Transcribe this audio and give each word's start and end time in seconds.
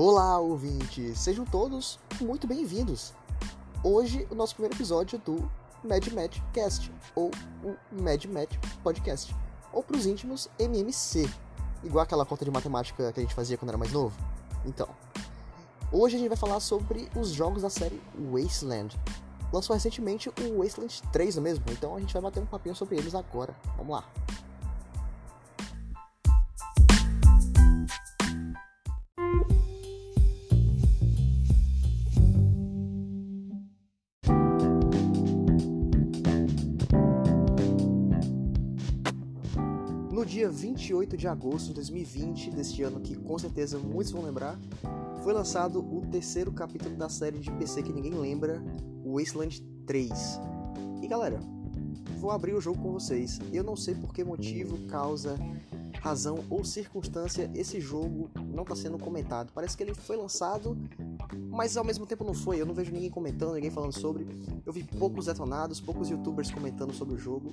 Olá, 0.00 0.38
ouvintes! 0.38 1.18
Sejam 1.18 1.44
todos 1.44 1.98
muito 2.20 2.46
bem-vindos! 2.46 3.12
Hoje, 3.82 4.28
o 4.30 4.34
nosso 4.36 4.54
primeiro 4.54 4.76
episódio 4.76 5.18
do 5.18 5.50
Mad 5.82 6.06
Match 6.12 6.38
Cast, 6.52 6.92
ou 7.16 7.32
o 7.64 8.00
Mad 8.00 8.24
Match 8.26 8.56
Podcast, 8.84 9.34
ou 9.72 9.82
para 9.82 9.96
os 9.96 10.06
íntimos, 10.06 10.48
MMC, 10.56 11.28
igual 11.82 12.04
aquela 12.04 12.24
conta 12.24 12.44
de 12.44 12.50
matemática 12.52 13.12
que 13.12 13.18
a 13.18 13.22
gente 13.24 13.34
fazia 13.34 13.58
quando 13.58 13.70
era 13.70 13.76
mais 13.76 13.90
novo. 13.90 14.16
Então, 14.64 14.88
hoje 15.90 16.14
a 16.14 16.18
gente 16.20 16.28
vai 16.28 16.38
falar 16.38 16.60
sobre 16.60 17.08
os 17.16 17.30
jogos 17.30 17.62
da 17.62 17.68
série 17.68 18.00
Wasteland. 18.30 18.96
Lançou 19.52 19.74
recentemente 19.74 20.28
o 20.28 20.62
Wasteland 20.62 21.02
3, 21.12 21.34
não 21.34 21.42
é 21.42 21.44
mesmo? 21.44 21.64
Então 21.70 21.96
a 21.96 21.98
gente 21.98 22.12
vai 22.12 22.22
bater 22.22 22.40
um 22.40 22.46
papinho 22.46 22.76
sobre 22.76 22.96
eles 22.96 23.16
agora. 23.16 23.52
Vamos 23.76 23.96
lá! 23.96 24.04
28 40.78 41.16
de 41.16 41.26
agosto 41.26 41.66
de 41.68 41.74
2020, 41.74 42.50
deste 42.50 42.84
ano 42.84 43.00
que 43.00 43.16
com 43.16 43.36
certeza 43.36 43.80
muitos 43.80 44.12
vão 44.12 44.22
lembrar, 44.22 44.56
foi 45.24 45.32
lançado 45.32 45.80
o 45.80 46.06
terceiro 46.06 46.52
capítulo 46.52 46.94
da 46.94 47.08
série 47.08 47.40
de 47.40 47.50
PC 47.50 47.82
que 47.82 47.92
ninguém 47.92 48.14
lembra, 48.14 48.62
Wasteland 49.04 49.60
3. 49.86 50.40
E 51.02 51.08
galera, 51.08 51.40
vou 52.20 52.30
abrir 52.30 52.54
o 52.54 52.60
jogo 52.60 52.80
com 52.80 52.92
vocês. 52.92 53.40
Eu 53.52 53.64
não 53.64 53.74
sei 53.74 53.96
por 53.96 54.14
que 54.14 54.22
motivo, 54.22 54.78
causa, 54.86 55.36
razão 56.00 56.44
ou 56.48 56.64
circunstância 56.64 57.50
esse 57.56 57.80
jogo 57.80 58.30
não 58.54 58.62
está 58.62 58.76
sendo 58.76 58.98
comentado. 58.98 59.50
Parece 59.52 59.76
que 59.76 59.82
ele 59.82 59.94
foi 59.94 60.16
lançado, 60.16 60.78
mas 61.50 61.76
ao 61.76 61.84
mesmo 61.84 62.06
tempo 62.06 62.24
não 62.24 62.34
foi. 62.34 62.60
Eu 62.60 62.66
não 62.66 62.74
vejo 62.74 62.92
ninguém 62.92 63.10
comentando, 63.10 63.54
ninguém 63.54 63.70
falando 63.70 63.92
sobre. 63.92 64.26
Eu 64.64 64.72
vi 64.72 64.82
poucos 64.82 65.26
detonados, 65.26 65.80
poucos 65.80 66.08
youtubers 66.08 66.50
comentando 66.50 66.92
sobre 66.92 67.14
o 67.14 67.18
jogo. 67.18 67.52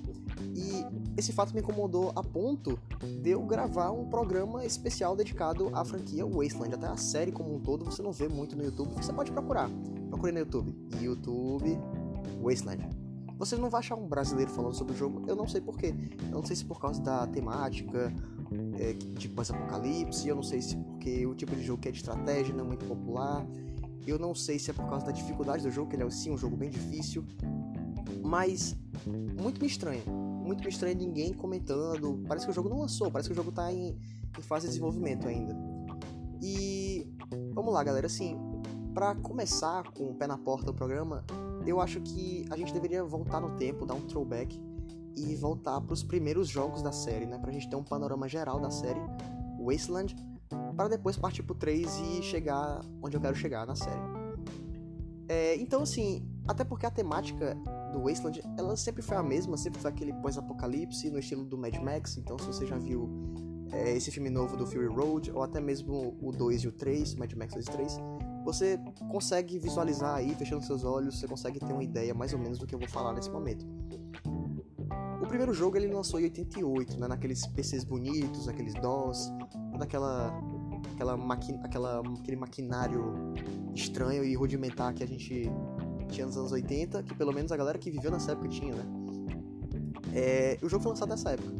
E 0.54 0.84
esse 1.16 1.32
fato 1.32 1.52
me 1.54 1.60
incomodou 1.60 2.12
a 2.14 2.22
ponto 2.22 2.78
de 3.22 3.30
eu 3.30 3.42
gravar 3.42 3.90
um 3.90 4.08
programa 4.08 4.64
especial 4.64 5.16
dedicado 5.16 5.70
à 5.74 5.84
franquia 5.84 6.24
Wasteland. 6.26 6.74
Até 6.74 6.86
a 6.86 6.96
série 6.96 7.32
como 7.32 7.54
um 7.54 7.60
todo 7.60 7.84
você 7.84 8.02
não 8.02 8.12
vê 8.12 8.28
muito 8.28 8.56
no 8.56 8.64
YouTube. 8.64 8.94
Você 8.94 9.12
pode 9.12 9.32
procurar. 9.32 9.70
Procure 10.08 10.32
no 10.32 10.38
YouTube. 10.38 10.74
YouTube 11.00 11.78
Wasteland. 12.42 13.06
Você 13.38 13.56
não 13.56 13.68
vai 13.68 13.80
achar 13.80 13.96
um 13.96 14.08
brasileiro 14.08 14.50
falando 14.50 14.74
sobre 14.74 14.94
o 14.94 14.96
jogo, 14.96 15.24
eu 15.26 15.36
não 15.36 15.46
sei 15.46 15.60
porquê. 15.60 15.94
Eu 16.22 16.36
não 16.36 16.44
sei 16.44 16.56
se 16.56 16.64
por 16.64 16.80
causa 16.80 17.02
da 17.02 17.26
temática, 17.26 18.12
é, 18.78 18.92
de 18.92 19.28
pós-apocalipse, 19.28 20.28
eu 20.28 20.36
não 20.36 20.42
sei 20.42 20.60
se 20.60 20.76
porque 20.76 21.26
o 21.26 21.34
tipo 21.34 21.54
de 21.54 21.62
jogo 21.62 21.80
que 21.80 21.88
é 21.88 21.90
de 21.90 21.98
estratégia 21.98 22.54
não 22.54 22.64
é 22.64 22.66
muito 22.68 22.84
popular, 22.86 23.46
eu 24.06 24.18
não 24.18 24.34
sei 24.34 24.58
se 24.58 24.70
é 24.70 24.74
por 24.74 24.88
causa 24.88 25.06
da 25.06 25.12
dificuldade 25.12 25.62
do 25.62 25.70
jogo, 25.70 25.90
que 25.90 25.96
ele 25.96 26.04
é 26.04 26.10
sim 26.10 26.30
um 26.30 26.38
jogo 26.38 26.56
bem 26.56 26.70
difícil, 26.70 27.24
mas 28.22 28.76
muito 29.40 29.60
me 29.60 29.66
estranha. 29.66 30.02
Muito 30.06 30.62
me 30.62 30.68
estranha 30.68 30.94
ninguém 30.94 31.32
comentando. 31.32 32.22
Parece 32.28 32.46
que 32.46 32.52
o 32.52 32.54
jogo 32.54 32.68
não 32.68 32.78
lançou, 32.78 33.10
parece 33.10 33.28
que 33.28 33.32
o 33.32 33.36
jogo 33.36 33.50
tá 33.50 33.72
em, 33.72 33.98
em 34.38 34.42
fase 34.42 34.66
de 34.66 34.72
desenvolvimento 34.72 35.26
ainda. 35.26 35.56
E 36.40 37.12
vamos 37.52 37.74
lá, 37.74 37.82
galera, 37.82 38.06
assim, 38.06 38.38
para 38.94 39.14
começar 39.16 39.90
com 39.90 40.10
o 40.10 40.14
pé 40.14 40.26
na 40.26 40.38
porta 40.38 40.66
do 40.66 40.74
programa, 40.74 41.24
eu 41.66 41.80
acho 41.80 42.00
que 42.00 42.44
a 42.50 42.56
gente 42.56 42.72
deveria 42.72 43.02
voltar 43.02 43.40
no 43.40 43.56
tempo, 43.56 43.84
dar 43.84 43.94
um 43.94 44.02
throwback 44.02 44.58
e 45.16 45.34
voltar 45.34 45.80
para 45.80 45.92
os 45.92 46.02
primeiros 46.02 46.48
jogos 46.48 46.82
da 46.82 46.92
série, 46.92 47.26
né? 47.26 47.38
Pra 47.38 47.50
gente 47.50 47.68
ter 47.68 47.76
um 47.76 47.82
panorama 47.82 48.28
geral 48.28 48.60
da 48.60 48.70
série 48.70 49.00
Wasteland, 49.58 50.14
para 50.76 50.88
depois 50.88 51.16
partir 51.16 51.42
pro 51.42 51.54
3 51.54 52.00
e 52.00 52.22
chegar 52.22 52.80
onde 53.02 53.16
eu 53.16 53.20
quero 53.20 53.34
chegar 53.34 53.66
na 53.66 53.74
série. 53.74 54.26
É, 55.28 55.56
então, 55.56 55.82
assim, 55.82 56.24
até 56.46 56.62
porque 56.62 56.86
a 56.86 56.90
temática 56.90 57.56
do 57.92 58.04
Wasteland, 58.04 58.42
ela 58.56 58.76
sempre 58.76 59.02
foi 59.02 59.16
a 59.16 59.22
mesma, 59.22 59.56
sempre 59.56 59.80
foi 59.80 59.90
aquele 59.90 60.12
pós-apocalipse 60.12 61.10
no 61.10 61.18
estilo 61.18 61.44
do 61.44 61.58
Mad 61.58 61.74
Max, 61.78 62.16
então 62.16 62.38
se 62.38 62.46
você 62.46 62.66
já 62.66 62.78
viu 62.78 63.08
é, 63.72 63.96
esse 63.96 64.10
filme 64.10 64.30
novo 64.30 64.56
do 64.56 64.66
Fury 64.66 64.86
Road, 64.86 65.32
ou 65.32 65.42
até 65.42 65.60
mesmo 65.60 66.16
o 66.20 66.30
2 66.30 66.62
e 66.62 66.68
o 66.68 66.72
3, 66.72 67.16
Mad 67.16 67.32
Max 67.32 67.54
2 67.54 67.66
e 67.66 67.70
3, 67.70 67.98
você 68.44 68.78
consegue 69.10 69.58
visualizar 69.58 70.14
aí, 70.14 70.32
fechando 70.36 70.64
seus 70.64 70.84
olhos, 70.84 71.18
você 71.18 71.26
consegue 71.26 71.58
ter 71.58 71.72
uma 71.72 71.82
ideia 71.82 72.14
mais 72.14 72.32
ou 72.32 72.38
menos 72.38 72.58
do 72.58 72.66
que 72.66 72.74
eu 72.74 72.78
vou 72.78 72.88
falar 72.88 73.12
nesse 73.12 73.30
momento. 73.30 73.66
Primeiro 75.36 75.52
jogo 75.52 75.76
ele 75.76 75.88
lançou 75.88 76.18
em 76.18 76.22
88, 76.22 76.98
né, 76.98 77.06
naqueles 77.06 77.46
PCs 77.46 77.84
bonitos, 77.84 78.48
aqueles 78.48 78.72
DOS, 78.72 79.30
naquela 79.78 80.32
aquela 80.94 81.14
maqui, 81.14 81.52
aquela 81.62 82.00
aquele 82.00 82.38
maquinário 82.38 83.34
estranho 83.74 84.24
e 84.24 84.34
rudimentar 84.34 84.94
que 84.94 85.04
a 85.04 85.06
gente 85.06 85.44
tinha 86.08 86.24
nos 86.24 86.38
anos 86.38 86.52
80, 86.52 87.02
que 87.02 87.14
pelo 87.14 87.34
menos 87.34 87.52
a 87.52 87.56
galera 87.58 87.76
que 87.76 87.90
viveu 87.90 88.10
nessa 88.10 88.32
época 88.32 88.48
tinha, 88.48 88.74
né? 88.76 88.84
É, 90.14 90.58
o 90.62 90.70
jogo 90.70 90.82
foi 90.82 90.92
lançado 90.92 91.10
nessa 91.10 91.32
época. 91.32 91.52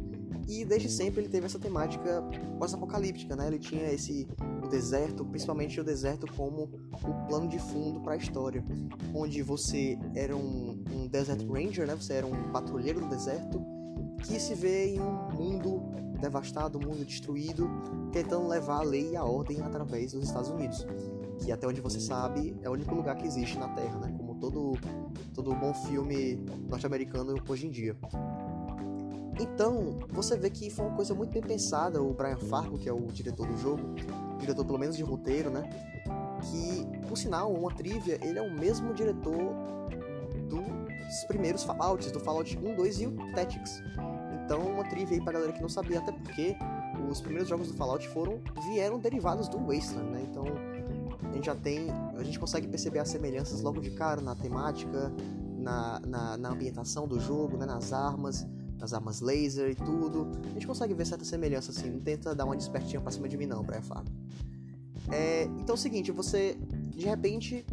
E 0.47 0.65
desde 0.65 0.89
sempre 0.89 1.21
ele 1.21 1.29
teve 1.29 1.45
essa 1.45 1.59
temática 1.59 2.23
pós-apocalíptica, 2.57 3.35
né? 3.35 3.45
Ele 3.45 3.59
tinha 3.59 3.91
esse 3.91 4.27
o 4.63 4.67
deserto, 4.67 5.23
principalmente 5.23 5.79
o 5.79 5.83
deserto 5.83 6.25
como 6.35 6.63
o 7.03 7.27
plano 7.27 7.47
de 7.47 7.59
fundo 7.59 7.99
para 8.01 8.13
a 8.13 8.17
história, 8.17 8.65
onde 9.13 9.43
você 9.43 9.99
era 10.15 10.35
um, 10.35 10.83
um 10.91 11.07
Desert 11.07 11.45
Ranger, 11.47 11.85
né? 11.85 11.95
Você 11.95 12.13
era 12.13 12.25
um 12.25 12.51
patrulheiro 12.51 13.01
do 13.01 13.07
deserto 13.07 13.66
que 14.27 14.39
se 14.39 14.53
vê 14.53 14.95
em 14.95 14.99
um 14.99 15.31
mundo 15.31 15.81
devastado, 16.19 16.77
um 16.77 16.81
mundo 16.81 17.05
destruído, 17.05 17.69
tentando 18.11 18.47
levar 18.47 18.79
a 18.79 18.83
lei 18.83 19.11
e 19.11 19.15
a 19.15 19.23
ordem 19.23 19.61
através 19.61 20.11
dos 20.11 20.23
Estados 20.23 20.49
Unidos, 20.49 20.85
que 21.39 21.51
até 21.51 21.67
onde 21.67 21.79
você 21.79 21.99
sabe 21.99 22.55
é 22.61 22.69
o 22.69 22.73
único 22.73 22.93
lugar 22.93 23.15
que 23.15 23.25
existe 23.25 23.57
na 23.57 23.69
Terra, 23.69 23.99
né? 23.99 24.13
Como 24.17 24.35
todo 24.35 24.73
todo 25.33 25.53
bom 25.53 25.73
filme 25.73 26.35
norte-americano 26.67 27.35
hoje 27.47 27.67
em 27.67 27.69
dia. 27.69 27.95
Então, 29.39 29.99
você 30.09 30.35
vê 30.35 30.49
que 30.49 30.69
foi 30.71 30.85
uma 30.87 30.95
coisa 30.95 31.13
muito 31.13 31.31
bem 31.31 31.43
pensada, 31.43 32.01
o 32.01 32.11
Brian 32.11 32.37
Fargo, 32.37 32.77
que 32.77 32.89
é 32.89 32.93
o 32.93 33.05
diretor 33.05 33.47
do 33.47 33.55
jogo, 33.57 33.93
diretor 34.39 34.65
pelo 34.65 34.79
menos 34.79 34.97
de 34.97 35.03
roteiro, 35.03 35.51
né? 35.51 35.69
Que, 36.41 37.07
por 37.07 37.15
sinal, 37.17 37.53
uma 37.53 37.71
trivia, 37.71 38.17
ele 38.23 38.39
é 38.39 38.41
o 38.41 38.51
mesmo 38.51 38.93
diretor 38.95 39.55
dos 40.49 41.23
primeiros 41.27 41.63
Fallouts, 41.63 42.11
do 42.11 42.19
Fallout 42.19 42.57
1, 42.57 42.75
2 42.75 43.01
e 43.01 43.07
o 43.07 43.15
Tactics. 43.33 43.83
Então, 44.47 44.61
uma 44.61 44.85
trivia 44.85 45.17
aí 45.17 45.21
pra 45.21 45.33
galera 45.33 45.51
que 45.51 45.61
não 45.61 45.67
sabia, 45.67 45.99
até 45.99 46.09
porque 46.09 46.55
os 47.11 47.19
primeiros 47.19 47.49
jogos 47.49 47.67
do 47.67 47.73
Fallout 47.73 48.07
foram 48.07 48.39
vieram 48.69 48.97
derivados 48.97 49.49
do 49.49 49.57
Wasteland, 49.57 50.09
né? 50.09 50.25
Então, 50.31 50.45
a 51.29 51.33
gente 51.33 51.47
já 51.47 51.53
tem, 51.53 51.89
a 52.17 52.23
gente 52.23 52.39
consegue 52.39 52.65
perceber 52.65 52.99
as 52.99 53.09
semelhanças 53.09 53.59
logo 53.59 53.81
de 53.81 53.91
cara 53.91 54.21
na 54.21 54.35
temática, 54.35 55.11
na, 55.57 55.99
na, 55.99 56.37
na 56.37 56.49
ambientação 56.49 57.05
do 57.05 57.19
jogo, 57.19 57.57
né? 57.57 57.65
nas 57.65 57.91
armas, 57.91 58.47
nas 58.79 58.93
armas 58.93 59.19
laser 59.19 59.71
e 59.71 59.75
tudo. 59.75 60.31
A 60.45 60.53
gente 60.53 60.65
consegue 60.65 60.93
ver 60.93 61.05
certa 61.05 61.25
semelhança 61.25 61.71
assim, 61.71 61.89
não 61.89 61.99
tenta 61.99 62.33
dar 62.33 62.45
uma 62.45 62.55
despertinha 62.55 63.01
pra 63.01 63.11
cima 63.11 63.27
de 63.27 63.35
mim 63.35 63.47
não, 63.47 63.63
Brian 63.63 63.81
Fargo. 63.81 64.09
É, 65.11 65.43
então 65.59 65.73
é 65.73 65.77
o 65.77 65.77
seguinte, 65.77 66.09
você 66.09 66.57
de 66.95 67.05
repente, 67.05 67.65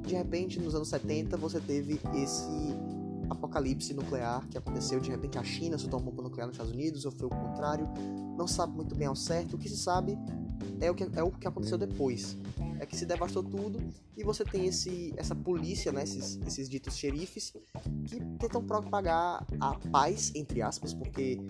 de 0.00 0.14
repente 0.14 0.58
nos 0.58 0.74
anos 0.74 0.88
70 0.88 1.36
você 1.36 1.60
teve 1.60 2.00
esse 2.14 2.74
apocalipse 3.30 3.92
nuclear 3.94 4.46
que 4.48 4.58
aconteceu, 4.58 5.00
de 5.00 5.10
repente 5.10 5.38
a 5.38 5.44
China 5.44 5.78
soltou 5.78 6.00
uma 6.00 6.10
bomba 6.10 6.22
nuclear 6.24 6.46
nos 6.46 6.54
Estados 6.54 6.72
Unidos, 6.72 7.04
ou 7.04 7.12
foi 7.12 7.26
o 7.26 7.30
contrário, 7.30 7.88
não 8.36 8.46
sabe 8.46 8.74
muito 8.74 8.94
bem 8.94 9.06
ao 9.06 9.16
certo, 9.16 9.54
o 9.54 9.58
que 9.58 9.68
se 9.68 9.76
sabe 9.76 10.18
é 10.80 10.90
o 10.90 10.94
que, 10.94 11.04
é 11.14 11.22
o 11.22 11.30
que 11.30 11.46
aconteceu 11.46 11.78
depois. 11.78 12.36
É 12.78 12.84
que 12.84 12.96
se 12.96 13.06
devastou 13.06 13.42
tudo 13.42 13.80
e 14.16 14.22
você 14.22 14.44
tem 14.44 14.66
esse, 14.66 15.14
essa 15.16 15.34
polícia, 15.34 15.90
né, 15.90 16.02
esses, 16.02 16.38
esses 16.46 16.68
ditos 16.68 16.96
xerifes, 16.96 17.52
que 18.04 18.20
tentam 18.38 18.62
propagar 18.62 19.46
a 19.60 19.74
paz, 19.90 20.32
entre 20.34 20.60
aspas, 20.60 20.92
porque 20.92 21.40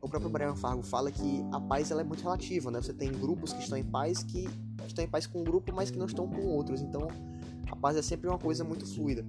o 0.00 0.08
próprio 0.08 0.30
Brian 0.30 0.56
Fargo 0.56 0.82
fala 0.82 1.10
que 1.10 1.44
a 1.52 1.60
paz 1.60 1.90
ela 1.90 2.00
é 2.00 2.04
muito 2.04 2.22
relativa, 2.22 2.70
né? 2.70 2.80
Você 2.80 2.94
tem 2.94 3.12
grupos 3.12 3.52
que 3.52 3.60
estão 3.60 3.76
em 3.76 3.84
paz 3.84 4.22
que 4.22 4.48
estão 4.86 5.04
em 5.04 5.08
paz 5.08 5.26
com 5.26 5.40
um 5.40 5.44
grupo, 5.44 5.72
mas 5.74 5.90
que 5.90 5.98
não 5.98 6.06
estão 6.06 6.26
com 6.26 6.46
outros. 6.46 6.80
Então, 6.80 7.06
a 7.70 7.76
paz 7.76 7.96
é 7.96 8.02
sempre 8.02 8.28
uma 8.28 8.38
coisa 8.38 8.64
muito 8.64 8.86
fluida. 8.86 9.24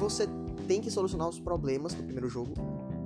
Você 0.00 0.26
tem 0.66 0.80
que 0.80 0.90
solucionar 0.90 1.28
os 1.28 1.38
problemas 1.38 1.92
do 1.92 2.02
primeiro 2.02 2.26
jogo 2.26 2.54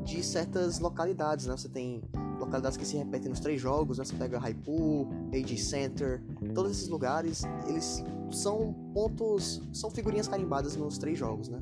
de 0.05 0.23
certas 0.23 0.79
localidades, 0.79 1.47
né? 1.47 1.57
Você 1.57 1.69
tem 1.69 2.01
localidades 2.39 2.79
que 2.79 2.87
se 2.87 2.97
repetem 2.97 3.31
nos 3.31 3.41
três 3.41 3.61
jogos, 3.61 3.99
né? 3.99 4.05
Você 4.05 4.15
pega 4.15 4.39
Haipu, 4.39 5.09
AG 5.33 5.59
Center, 5.59 6.23
todos 6.55 6.71
esses 6.71 6.89
lugares, 6.89 7.43
eles 7.67 8.05
são 8.31 8.73
pontos, 8.95 9.61
são 9.73 9.91
figurinhas 9.91 10.29
carimbadas 10.29 10.77
nos 10.77 10.97
três 10.97 11.19
jogos, 11.19 11.49
né? 11.49 11.61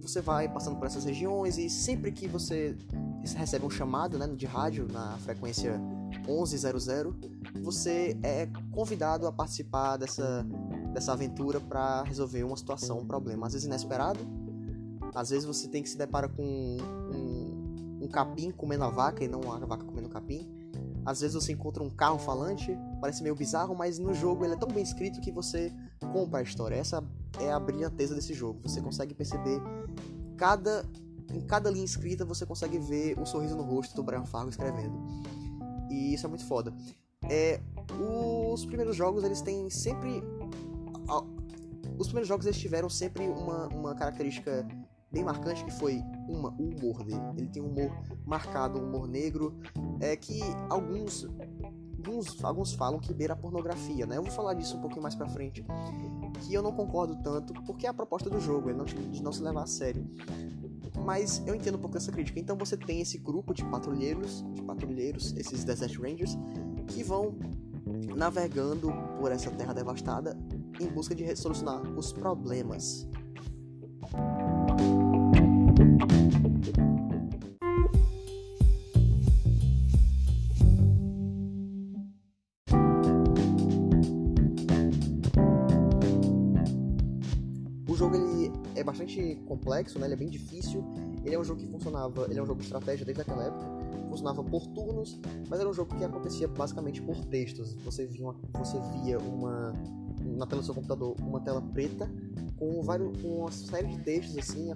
Você 0.00 0.20
vai 0.20 0.48
passando 0.48 0.76
por 0.76 0.86
essas 0.86 1.04
regiões 1.04 1.58
e 1.58 1.68
sempre 1.68 2.12
que 2.12 2.28
você 2.28 2.76
recebe 3.34 3.66
um 3.66 3.70
chamado, 3.70 4.18
né, 4.18 4.28
de 4.28 4.46
rádio 4.46 4.86
na 4.88 5.16
frequência 5.18 5.80
1100, 6.28 7.12
você 7.60 8.16
é 8.22 8.46
convidado 8.70 9.26
a 9.26 9.32
participar 9.32 9.96
dessa 9.96 10.46
dessa 10.94 11.12
aventura 11.12 11.60
para 11.60 12.04
resolver 12.04 12.44
uma 12.44 12.56
situação, 12.56 13.00
um 13.00 13.04
problema, 13.04 13.48
às 13.48 13.52
vezes 13.52 13.66
inesperado, 13.66 14.20
às 15.14 15.30
vezes 15.30 15.44
você 15.44 15.68
tem 15.68 15.82
que 15.82 15.88
se 15.88 15.96
deparar 15.96 16.30
com 16.30 16.42
um, 16.42 17.98
um 18.02 18.08
capim 18.08 18.50
comendo 18.50 18.84
a 18.84 18.90
vaca 18.90 19.22
e 19.22 19.28
não 19.28 19.52
a 19.52 19.58
vaca 19.58 19.84
comendo 19.84 20.08
o 20.08 20.10
capim. 20.10 20.48
Às 21.06 21.20
vezes 21.20 21.34
você 21.34 21.52
encontra 21.52 21.82
um 21.82 21.90
carro 21.90 22.18
falante, 22.18 22.76
parece 23.00 23.22
meio 23.22 23.34
bizarro, 23.34 23.74
mas 23.74 23.98
no 23.98 24.14
jogo 24.14 24.44
ele 24.44 24.54
é 24.54 24.56
tão 24.56 24.68
bem 24.68 24.82
escrito 24.82 25.20
que 25.20 25.30
você 25.30 25.72
compra 26.12 26.40
a 26.40 26.42
história. 26.42 26.74
Essa 26.74 27.04
é 27.38 27.52
a 27.52 27.60
brilhanteza 27.60 28.14
desse 28.14 28.32
jogo. 28.32 28.60
Você 28.62 28.80
consegue 28.80 29.14
perceber 29.14 29.60
cada 30.36 30.84
em 31.32 31.40
cada 31.40 31.70
linha 31.70 31.84
escrita 31.84 32.24
você 32.24 32.44
consegue 32.44 32.78
ver 32.78 33.18
o 33.18 33.26
sorriso 33.26 33.56
no 33.56 33.62
rosto 33.62 33.94
do 33.96 34.02
Brian 34.02 34.24
Fargo 34.24 34.50
escrevendo. 34.50 34.96
E 35.90 36.14
isso 36.14 36.26
é 36.26 36.28
muito 36.28 36.46
foda. 36.46 36.72
É, 37.28 37.60
os 38.52 38.64
primeiros 38.64 38.94
jogos 38.96 39.24
eles 39.24 39.40
têm 39.40 39.68
sempre 39.70 40.22
os 41.98 42.06
primeiros 42.06 42.28
jogos 42.28 42.46
eles 42.46 42.58
tiveram 42.58 42.88
sempre 42.88 43.26
uma, 43.26 43.68
uma 43.68 43.94
característica 43.94 44.66
bem 45.14 45.24
marcante 45.24 45.64
que 45.64 45.70
foi 45.70 46.02
uma 46.28 46.50
o 46.58 46.70
humor 46.70 47.04
dele. 47.04 47.22
Ele 47.38 47.48
tem 47.48 47.62
um 47.62 47.68
humor 47.68 47.90
marcado, 48.26 48.78
um 48.78 48.88
humor 48.88 49.06
negro, 49.06 49.56
é 50.00 50.16
que 50.16 50.40
alguns 50.68 51.26
alguns, 52.04 52.44
alguns 52.44 52.74
falam 52.74 53.00
que 53.00 53.14
beira 53.14 53.32
a 53.32 53.36
pornografia, 53.36 54.04
né? 54.04 54.18
Eu 54.18 54.22
vou 54.22 54.32
falar 54.32 54.52
disso 54.54 54.76
um 54.76 54.80
pouquinho 54.80 55.02
mais 55.02 55.14
pra 55.14 55.26
frente. 55.28 55.64
Que 56.40 56.52
eu 56.52 56.62
não 56.62 56.72
concordo 56.72 57.16
tanto, 57.22 57.54
porque 57.64 57.86
é 57.86 57.88
a 57.88 57.94
proposta 57.94 58.28
do 58.28 58.38
jogo, 58.40 58.68
é 58.68 58.74
não, 58.74 58.84
de 58.84 59.22
não 59.22 59.32
se 59.32 59.42
levar 59.42 59.62
a 59.62 59.66
sério. 59.66 60.06
Mas 61.02 61.42
eu 61.46 61.54
entendo 61.54 61.76
um 61.76 61.80
pouco 61.80 61.96
essa 61.96 62.12
crítica. 62.12 62.38
Então 62.38 62.56
você 62.56 62.76
tem 62.76 63.00
esse 63.00 63.16
grupo 63.16 63.54
de 63.54 63.64
patrulheiros, 63.64 64.44
de 64.52 64.62
patrulheiros, 64.62 65.34
esses 65.36 65.64
Desert 65.64 65.98
Rangers, 65.98 66.36
que 66.88 67.02
vão 67.02 67.34
navegando 68.14 68.92
por 69.18 69.32
essa 69.32 69.50
terra 69.50 69.72
devastada 69.72 70.36
em 70.80 70.86
busca 70.86 71.14
de 71.14 71.34
solucionar 71.36 71.82
os 71.96 72.12
problemas. 72.12 73.08
Complexo, 89.64 89.98
né? 89.98 90.06
ele 90.06 90.14
é 90.14 90.16
bem 90.16 90.28
difícil. 90.28 90.84
Ele 91.24 91.34
é 91.34 91.38
um 91.38 91.44
jogo 91.44 91.60
que 91.60 91.66
funcionava, 91.66 92.26
ele 92.28 92.38
é 92.38 92.42
um 92.42 92.46
jogo 92.46 92.60
de 92.60 92.66
estratégia 92.66 93.06
desde 93.06 93.22
aquela 93.22 93.44
época, 93.44 93.64
funcionava 94.10 94.44
por 94.44 94.66
turnos, 94.68 95.18
mas 95.48 95.58
era 95.58 95.68
um 95.68 95.72
jogo 95.72 95.96
que 95.96 96.04
acontecia 96.04 96.46
basicamente 96.46 97.00
por 97.00 97.16
textos. 97.24 97.74
Você 97.76 98.06
via 98.06 98.26
uma, 98.26 98.36
você 98.58 98.78
via 98.98 99.18
uma 99.18 99.72
na 100.36 100.46
tela 100.46 100.60
do 100.60 100.64
seu 100.64 100.74
computador 100.74 101.16
uma 101.20 101.40
tela 101.40 101.60
preta 101.60 102.10
com, 102.56 102.82
vários, 102.82 103.20
com 103.20 103.40
uma 103.40 103.52
série 103.52 103.88
de 103.88 103.98
textos 103.98 104.38
assim 104.38 104.70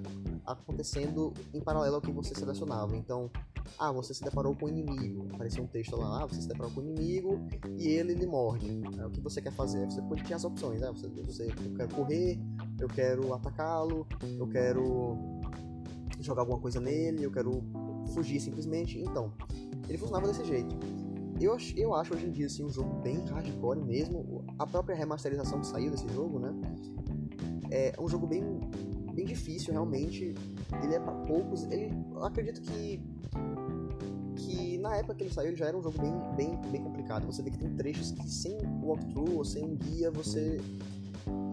acontecendo 0.44 1.32
em 1.54 1.60
paralelo 1.60 1.96
ao 1.96 2.00
que 2.00 2.10
você 2.10 2.34
selecionava. 2.34 2.96
Então, 2.96 3.30
ah, 3.78 3.92
você 3.92 4.14
se 4.14 4.22
deparou 4.22 4.54
com 4.54 4.66
o 4.66 4.68
inimigo. 4.68 5.28
Aparecia 5.34 5.62
um 5.62 5.66
texto 5.66 5.96
lá, 5.96 6.22
ah, 6.22 6.26
você 6.26 6.42
se 6.42 6.48
deparou 6.48 6.72
com 6.72 6.80
o 6.80 6.84
inimigo 6.84 7.40
e 7.76 7.88
ele 7.88 8.14
lhe 8.14 8.26
morde. 8.26 8.80
É, 8.98 9.06
o 9.06 9.10
que 9.10 9.20
você 9.20 9.40
quer 9.40 9.52
fazer? 9.52 9.84
Você 9.86 10.02
pode 10.02 10.22
ter 10.24 10.34
as 10.34 10.44
opções, 10.44 10.80
né? 10.80 10.90
Você, 10.92 11.08
você, 11.08 11.48
eu 11.48 11.74
quero 11.74 11.94
correr, 11.94 12.38
eu 12.80 12.88
quero 12.88 13.34
atacá-lo, 13.34 14.06
eu 14.38 14.46
quero 14.46 15.16
jogar 16.20 16.42
alguma 16.42 16.58
coisa 16.58 16.80
nele, 16.80 17.24
eu 17.24 17.30
quero 17.30 17.62
fugir 18.14 18.40
simplesmente. 18.40 18.98
Então, 18.98 19.32
ele 19.88 19.98
funcionava 19.98 20.26
desse 20.26 20.44
jeito. 20.44 20.76
Eu, 21.40 21.56
eu 21.76 21.94
acho 21.94 22.14
hoje 22.14 22.26
em 22.26 22.32
dia 22.32 22.46
assim, 22.46 22.64
um 22.64 22.70
jogo 22.70 23.00
bem 23.00 23.24
hardcore 23.26 23.80
mesmo. 23.80 24.44
A 24.58 24.66
própria 24.66 24.96
remasterização 24.96 25.60
que 25.60 25.66
saiu 25.66 25.90
desse 25.90 26.08
jogo, 26.08 26.38
né? 26.38 26.52
É 27.70 27.94
um 28.00 28.08
jogo 28.08 28.26
bem, 28.26 28.42
bem 29.14 29.24
difícil, 29.24 29.72
realmente. 29.72 30.34
Ele 30.82 30.94
é 30.94 31.00
para 31.00 31.12
poucos. 31.12 31.64
Ele, 31.64 31.92
eu 32.10 32.24
acredito 32.24 32.60
que 32.60 33.00
que 34.78 34.82
na 34.82 34.96
época 34.96 35.16
que 35.16 35.24
ele 35.24 35.34
saiu 35.34 35.48
ele 35.48 35.56
já 35.56 35.66
era 35.66 35.76
um 35.76 35.82
jogo 35.82 35.98
bem, 36.00 36.12
bem, 36.36 36.56
bem 36.70 36.82
complicado. 36.82 37.26
Você 37.26 37.42
vê 37.42 37.50
que 37.50 37.58
tem 37.58 37.74
trechos 37.74 38.12
que 38.12 38.30
sem 38.30 38.56
walkthrough 38.82 39.36
ou 39.36 39.44
sem 39.44 39.64
um 39.64 39.74
guia 39.74 40.10
você 40.10 40.58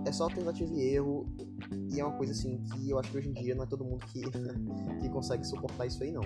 é 0.05 0.11
só 0.11 0.27
tentativa 0.27 0.71
e 0.71 0.95
erro 0.95 1.25
e 1.91 1.99
é 1.99 2.05
uma 2.05 2.15
coisa 2.15 2.31
assim 2.31 2.57
que 2.57 2.89
eu 2.89 2.99
acho 2.99 3.11
que 3.11 3.17
hoje 3.17 3.29
em 3.29 3.33
dia 3.33 3.55
não 3.55 3.63
é 3.63 3.67
todo 3.67 3.83
mundo 3.83 4.05
que, 4.05 4.21
que 5.01 5.09
consegue 5.09 5.43
suportar 5.43 5.87
isso 5.87 6.03
aí 6.03 6.11
não. 6.11 6.21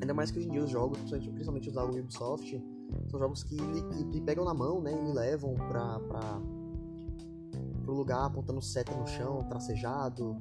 Ainda 0.00 0.12
mais 0.14 0.30
que 0.30 0.38
hoje 0.38 0.48
em 0.48 0.52
dia 0.52 0.62
os 0.62 0.70
jogos, 0.70 0.98
principalmente 1.00 1.68
os 1.68 1.74
da 1.74 1.84
Ubisoft, 1.84 2.62
são 3.10 3.18
jogos 3.18 3.42
que 3.42 3.56
lhe, 3.56 4.20
pegam 4.20 4.44
na 4.44 4.54
mão, 4.54 4.80
né, 4.80 4.92
e 4.92 5.12
levam 5.12 5.54
pra, 5.54 5.98
pra, 6.00 6.20
pro 7.82 7.94
lugar 7.94 8.26
apontando 8.26 8.60
seta 8.60 8.94
no 8.94 9.06
chão, 9.06 9.42
tracejado. 9.48 10.36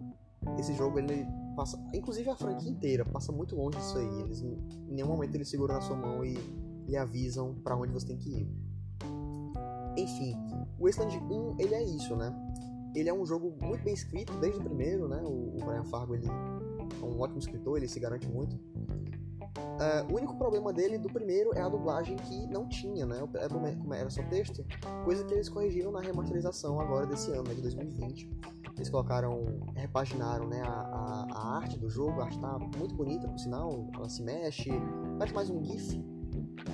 Esse 0.59 0.73
jogo 0.75 0.99
ele 0.99 1.25
passa, 1.57 1.83
inclusive 1.91 2.29
a 2.29 2.35
franquia 2.35 2.69
inteira 2.69 3.03
passa 3.03 3.31
muito 3.31 3.55
longe 3.55 3.79
disso 3.79 3.97
aí. 3.97 4.21
Eles 4.21 4.41
em 4.41 4.93
nenhum 4.93 5.07
momento 5.07 5.33
eles 5.33 5.49
seguram 5.49 5.73
na 5.73 5.81
sua 5.81 5.97
mão 5.97 6.23
e 6.23 6.37
lhe 6.87 6.95
avisam 6.95 7.55
para 7.55 7.75
onde 7.75 7.91
você 7.91 8.05
tem 8.05 8.17
que 8.17 8.29
ir. 8.29 8.47
Enfim, 9.97 10.35
o 10.79 10.85
Wasteland 10.85 11.17
1 11.17 11.55
ele 11.59 11.73
é 11.73 11.83
isso, 11.83 12.15
né? 12.15 12.31
Ele 12.95 13.09
é 13.09 13.13
um 13.13 13.25
jogo 13.25 13.51
muito 13.59 13.83
bem 13.83 13.93
escrito 13.95 14.31
desde 14.39 14.59
o 14.59 14.63
primeiro, 14.63 15.07
né? 15.07 15.21
O, 15.23 15.57
o 15.57 15.65
Brian 15.65 15.83
Fargo 15.85 16.13
ele 16.13 16.27
é 16.27 17.05
um 17.05 17.19
ótimo 17.19 17.39
escritor, 17.39 17.77
ele 17.77 17.87
se 17.87 17.99
garante 17.99 18.27
muito. 18.27 18.55
Uh, 19.55 20.11
o 20.11 20.15
único 20.15 20.35
problema 20.35 20.73
dele 20.73 20.97
do 20.97 21.07
primeiro 21.07 21.53
é 21.53 21.61
a 21.61 21.69
dublagem 21.69 22.15
que 22.15 22.47
não 22.47 22.67
tinha, 22.67 23.05
né? 23.05 23.19
É 23.35 23.47
como 23.47 23.93
era 23.93 24.09
só 24.09 24.23
texto, 24.23 24.65
coisa 25.03 25.23
que 25.23 25.33
eles 25.33 25.49
corrigiram 25.49 25.91
na 25.91 26.01
remasterização 26.01 26.79
agora 26.79 27.05
desse 27.05 27.31
ano, 27.31 27.43
né, 27.43 27.53
de 27.53 27.61
2020. 27.61 28.29
Eles 28.75 28.89
colocaram, 28.89 29.43
repaginaram 29.75 30.47
né, 30.47 30.61
a, 30.61 30.67
a, 30.67 31.27
a, 31.31 31.57
arte 31.57 31.79
do 31.79 31.89
jogo, 31.89 32.21
a 32.21 32.25
arte 32.25 32.39
tá 32.39 32.59
muito 32.77 32.93
bonita, 32.95 33.27
por 33.27 33.39
sinal, 33.39 33.87
ela 33.95 34.09
se 34.09 34.21
mexe, 34.21 34.69
parece 35.17 35.33
mais 35.33 35.49
um 35.49 35.63
GIF, 35.63 35.97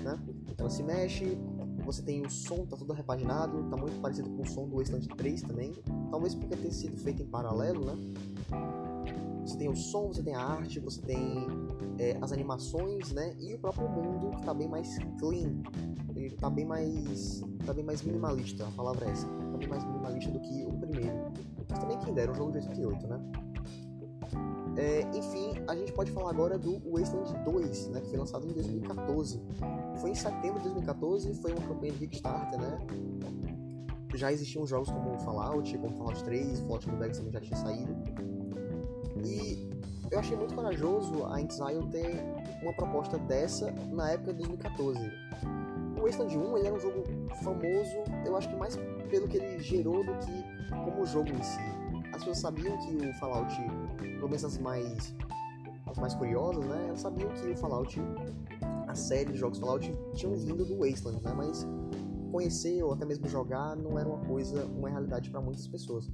né? 0.03 0.19
Ela 0.57 0.69
se 0.69 0.83
mexe, 0.83 1.37
você 1.85 2.01
tem 2.01 2.25
o 2.25 2.29
som, 2.29 2.65
tá 2.65 2.75
tudo 2.75 2.93
repaginado, 2.93 3.69
tá 3.69 3.77
muito 3.77 3.99
parecido 4.01 4.29
com 4.29 4.41
o 4.41 4.47
som 4.47 4.67
do 4.67 4.77
Wasteland 4.77 5.07
3 5.07 5.41
também, 5.43 5.73
talvez 6.09 6.35
porque 6.35 6.55
tenha 6.55 6.73
sido 6.73 6.97
feito 6.97 7.21
em 7.21 7.27
paralelo, 7.27 7.85
né? 7.85 7.93
Você 9.45 9.57
tem 9.57 9.69
o 9.69 9.75
som, 9.75 10.07
você 10.07 10.23
tem 10.23 10.35
a 10.35 10.41
arte, 10.41 10.79
você 10.79 11.01
tem 11.01 11.47
é, 11.99 12.17
as 12.21 12.31
animações, 12.31 13.11
né? 13.11 13.35
E 13.39 13.53
o 13.53 13.59
próprio 13.59 13.89
mundo 13.89 14.37
que 14.37 14.45
tá 14.45 14.53
bem 14.53 14.67
mais 14.67 14.97
clean. 15.19 15.61
Ele 16.15 16.35
tá 16.35 16.49
bem 16.49 16.65
mais. 16.65 17.43
tá 17.65 17.73
bem 17.73 17.83
mais 17.83 18.01
minimalista, 18.01 18.65
a 18.65 18.71
palavra 18.71 19.05
é 19.07 19.11
essa. 19.11 19.27
Tá 19.27 19.57
bem 19.57 19.67
mais 19.67 19.83
minimalista 19.83 20.31
do 20.31 20.39
que 20.39 20.65
o 20.65 20.73
primeiro. 20.73 21.31
Mas 21.69 21.79
também 21.79 21.97
quem 21.99 22.13
dera, 22.13 22.31
um 22.31 22.35
jogo 22.35 22.51
de 22.51 22.59
88, 22.59 23.07
né? 23.07 23.19
É, 24.75 25.01
enfim, 25.15 25.53
a 25.67 25.75
gente 25.75 25.93
pode 25.93 26.11
falar 26.11 26.31
agora 26.31 26.57
do 26.57 26.79
Wasteland 26.89 27.31
2, 27.45 27.89
né, 27.89 28.01
que 28.01 28.09
foi 28.09 28.17
lançado 28.17 28.47
em 28.47 28.53
2014. 28.53 29.39
Foi 29.97 30.09
em 30.09 30.15
setembro 30.15 30.57
de 30.59 30.69
2014, 30.69 31.33
foi 31.35 31.51
uma 31.51 31.61
campanha 31.67 31.91
de 31.93 31.99
Kickstarter, 31.99 32.59
né? 32.59 32.79
Já 34.15 34.31
existiam 34.31 34.65
jogos 34.65 34.89
como 34.89 35.17
Fallout, 35.19 35.77
como 35.77 35.95
Fallout 35.95 36.23
3, 36.23 36.59
Fallout 36.61 36.89
New 36.89 36.97
Vegas 36.97 37.17
também 37.17 37.33
já 37.33 37.41
tinha 37.41 37.57
saído. 37.57 37.95
E 39.23 39.69
eu 40.11 40.19
achei 40.19 40.37
muito 40.37 40.53
corajoso 40.53 41.25
a 41.25 41.41
Exile 41.41 41.87
ter 41.91 42.21
uma 42.61 42.73
proposta 42.73 43.17
dessa 43.17 43.71
na 43.91 44.11
época 44.11 44.33
de 44.33 44.39
2014. 44.39 44.99
O 45.97 46.05
Wasteland 46.05 46.37
1 46.37 46.57
ele 46.57 46.67
era 46.67 46.75
um 46.75 46.79
jogo 46.79 47.03
famoso, 47.43 47.97
eu 48.25 48.35
acho 48.35 48.49
que 48.49 48.55
mais 48.55 48.77
pelo 49.09 49.27
que 49.27 49.37
ele 49.37 49.59
gerou 49.59 50.03
do 50.03 50.13
que 50.19 50.43
como 50.83 51.05
jogo 51.05 51.29
em 51.29 51.43
si. 51.43 51.59
As 52.11 52.17
pessoas 52.17 52.39
sabiam 52.39 52.77
que 52.77 53.07
o 53.07 53.13
Fallout, 53.15 53.55
pelo 53.97 54.27
menos 54.27 54.45
as 54.45 54.57
mais, 54.57 55.15
as 55.87 55.97
mais 55.97 56.13
curiosas, 56.13 56.63
né, 56.65 56.85
elas 56.87 56.99
sabiam 56.99 57.29
que 57.29 57.49
o 57.49 57.57
Fallout, 57.57 57.99
a 58.87 58.95
série 58.95 59.31
de 59.31 59.37
jogos 59.37 59.59
Fallout 59.59 59.91
tinham 60.13 60.35
vindo 60.35 60.65
do 60.65 60.77
Wasteland, 60.77 61.23
né, 61.23 61.33
mas 61.35 61.65
conhecer 62.31 62.83
ou 62.83 62.93
até 62.93 63.05
mesmo 63.05 63.27
jogar 63.27 63.75
não 63.75 63.97
era 63.97 64.07
uma 64.07 64.19
coisa, 64.25 64.65
uma 64.65 64.89
realidade 64.89 65.29
para 65.29 65.39
muitas 65.41 65.67
pessoas. 65.67 66.09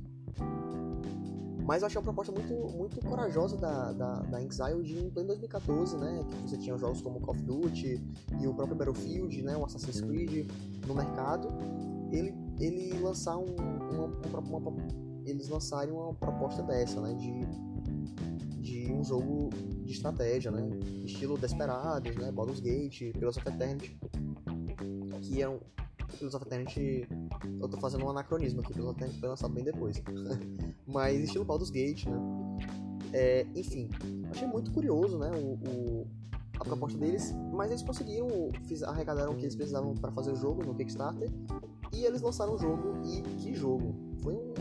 Mas 1.66 1.82
eu 1.82 1.88
achei 1.88 2.00
uma 2.00 2.04
proposta 2.04 2.32
muito, 2.32 2.54
muito 2.76 3.00
corajosa 3.06 3.58
da, 3.58 3.92
da, 3.92 4.16
da 4.22 4.44
Exile 4.44 4.84
de 4.84 4.98
em 4.98 5.10
2014, 5.10 5.98
né? 5.98 6.26
Que 6.28 6.50
você 6.50 6.58
tinha 6.58 6.78
jogos 6.78 7.02
como 7.02 7.20
Call 7.20 7.36
of 7.36 7.44
Duty 7.44 8.02
e 8.40 8.48
o 8.48 8.54
próprio 8.54 8.76
Battlefield, 8.76 9.42
né? 9.42 9.56
O 9.58 9.66
Assassin's 9.66 10.02
Creed 10.02 10.50
no 10.88 10.96
mercado. 10.96 11.50
Ele, 12.12 12.34
ele 12.60 12.98
lançar 13.00 13.38
um, 13.38 13.56
uma, 13.92 14.40
uma, 14.40 14.58
uma, 14.58 14.88
eles 15.26 15.48
lançarem 15.50 15.94
uma 15.94 16.14
proposta 16.14 16.64
dessa, 16.64 17.00
né? 17.02 17.14
De, 17.14 18.62
de 18.62 18.92
um 18.92 19.04
jogo 19.04 19.50
de 19.84 19.92
estratégia, 19.92 20.52
né? 20.52 20.68
Estilo 21.04 21.38
Desperados, 21.38 22.16
né? 22.16 22.32
Baldur's 22.32 22.60
Gate, 22.60 23.12
Pillars 23.14 23.38
of 23.38 23.48
Eternity, 23.48 23.98
que 25.22 25.42
eram 25.42 25.60
Pillars 26.18 26.36
of 26.36 26.46
Eternity. 26.46 27.08
Eu 27.60 27.68
tô 27.68 27.78
fazendo 27.78 28.06
um 28.06 28.10
anacronismo 28.10 28.62
aqui, 28.62 28.74
Pillars 28.74 28.92
of 28.92 28.98
Eternity 28.98 29.20
foi 29.20 29.30
lançado 29.30 29.54
bem 29.54 29.64
depois. 29.64 30.02
Mas 30.88 31.20
estilo 31.22 31.46
Baldur's 31.46 31.70
Gate, 31.70 32.06
né? 32.06 32.18
É, 33.14 33.46
enfim, 33.56 33.90
achei 34.30 34.48
muito 34.48 34.72
curioso, 34.72 35.18
né? 35.18 35.32
O, 35.32 35.54
o, 35.68 36.08
a 36.60 36.64
proposta 36.64 36.98
deles, 36.98 37.34
mas 37.54 37.72
eles 37.72 37.82
conseguiram, 37.82 38.28
fiz, 38.68 38.84
arrecadaram 38.84 39.32
o 39.32 39.36
que 39.36 39.44
eles 39.44 39.56
precisavam 39.56 39.96
para 39.96 40.12
fazer 40.12 40.32
o 40.32 40.36
jogo 40.36 40.64
no 40.64 40.76
Kickstarter 40.76 41.32
e 41.94 42.04
eles 42.04 42.22
lançaram 42.22 42.56
o 42.56 42.58
jogo. 42.58 43.02
E 43.06 43.22
que 43.38 43.54
jogo! 43.54 43.96
Foi 44.22 44.36
um, 44.36 44.54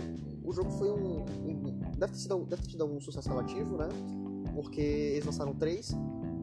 o 0.45 0.53
jogo 0.53 0.71
foi 0.71 0.91
um, 0.91 1.25
um 1.45 1.79
deve, 1.99 2.13
ter 2.13 2.19
sido, 2.19 2.39
deve 2.45 2.63
ter 2.63 2.69
tido 2.69 2.85
um 2.87 3.01
sucesso 3.01 3.29
relativo, 3.29 3.77
né? 3.77 3.89
Porque 4.55 4.81
eles 4.81 5.27
lançaram 5.27 5.55
três 5.55 5.93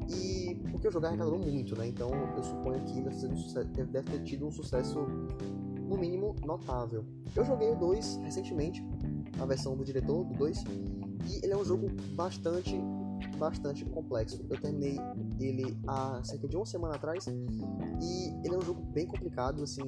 E 0.09 0.55
porque 0.71 0.87
o 0.87 0.91
jogo 0.91 1.05
arrecadou 1.05 1.39
muito, 1.39 1.75
né? 1.77 1.87
Então 1.87 2.11
eu 2.35 2.43
suponho 2.43 2.83
que 2.85 3.01
deve 3.01 4.11
ter, 4.11 4.23
tido 4.23 4.47
um 4.47 4.51
sucesso, 4.51 4.99
no 5.87 5.97
mínimo, 5.97 6.35
notável. 6.45 7.03
Eu 7.35 7.43
joguei 7.43 7.69
o 7.71 7.75
2 7.75 8.17
recentemente, 8.23 8.85
a 9.39 9.45
versão 9.45 9.75
do 9.75 9.83
diretor 9.83 10.23
do 10.23 10.33
2, 10.35 10.63
e 11.27 11.43
ele 11.43 11.53
é 11.53 11.57
um 11.57 11.65
jogo 11.65 11.87
bastante, 12.15 12.79
bastante 13.37 13.83
complexo. 13.85 14.45
Eu 14.49 14.59
terminei 14.59 14.97
ele 15.39 15.77
há 15.87 16.23
cerca 16.23 16.47
de 16.47 16.55
uma 16.55 16.65
semana 16.65 16.95
atrás, 16.95 17.27
e 17.27 18.29
ele 18.43 18.55
é 18.55 18.57
um 18.57 18.61
jogo 18.61 18.81
bem 18.81 19.05
complicado, 19.05 19.63
assim. 19.63 19.81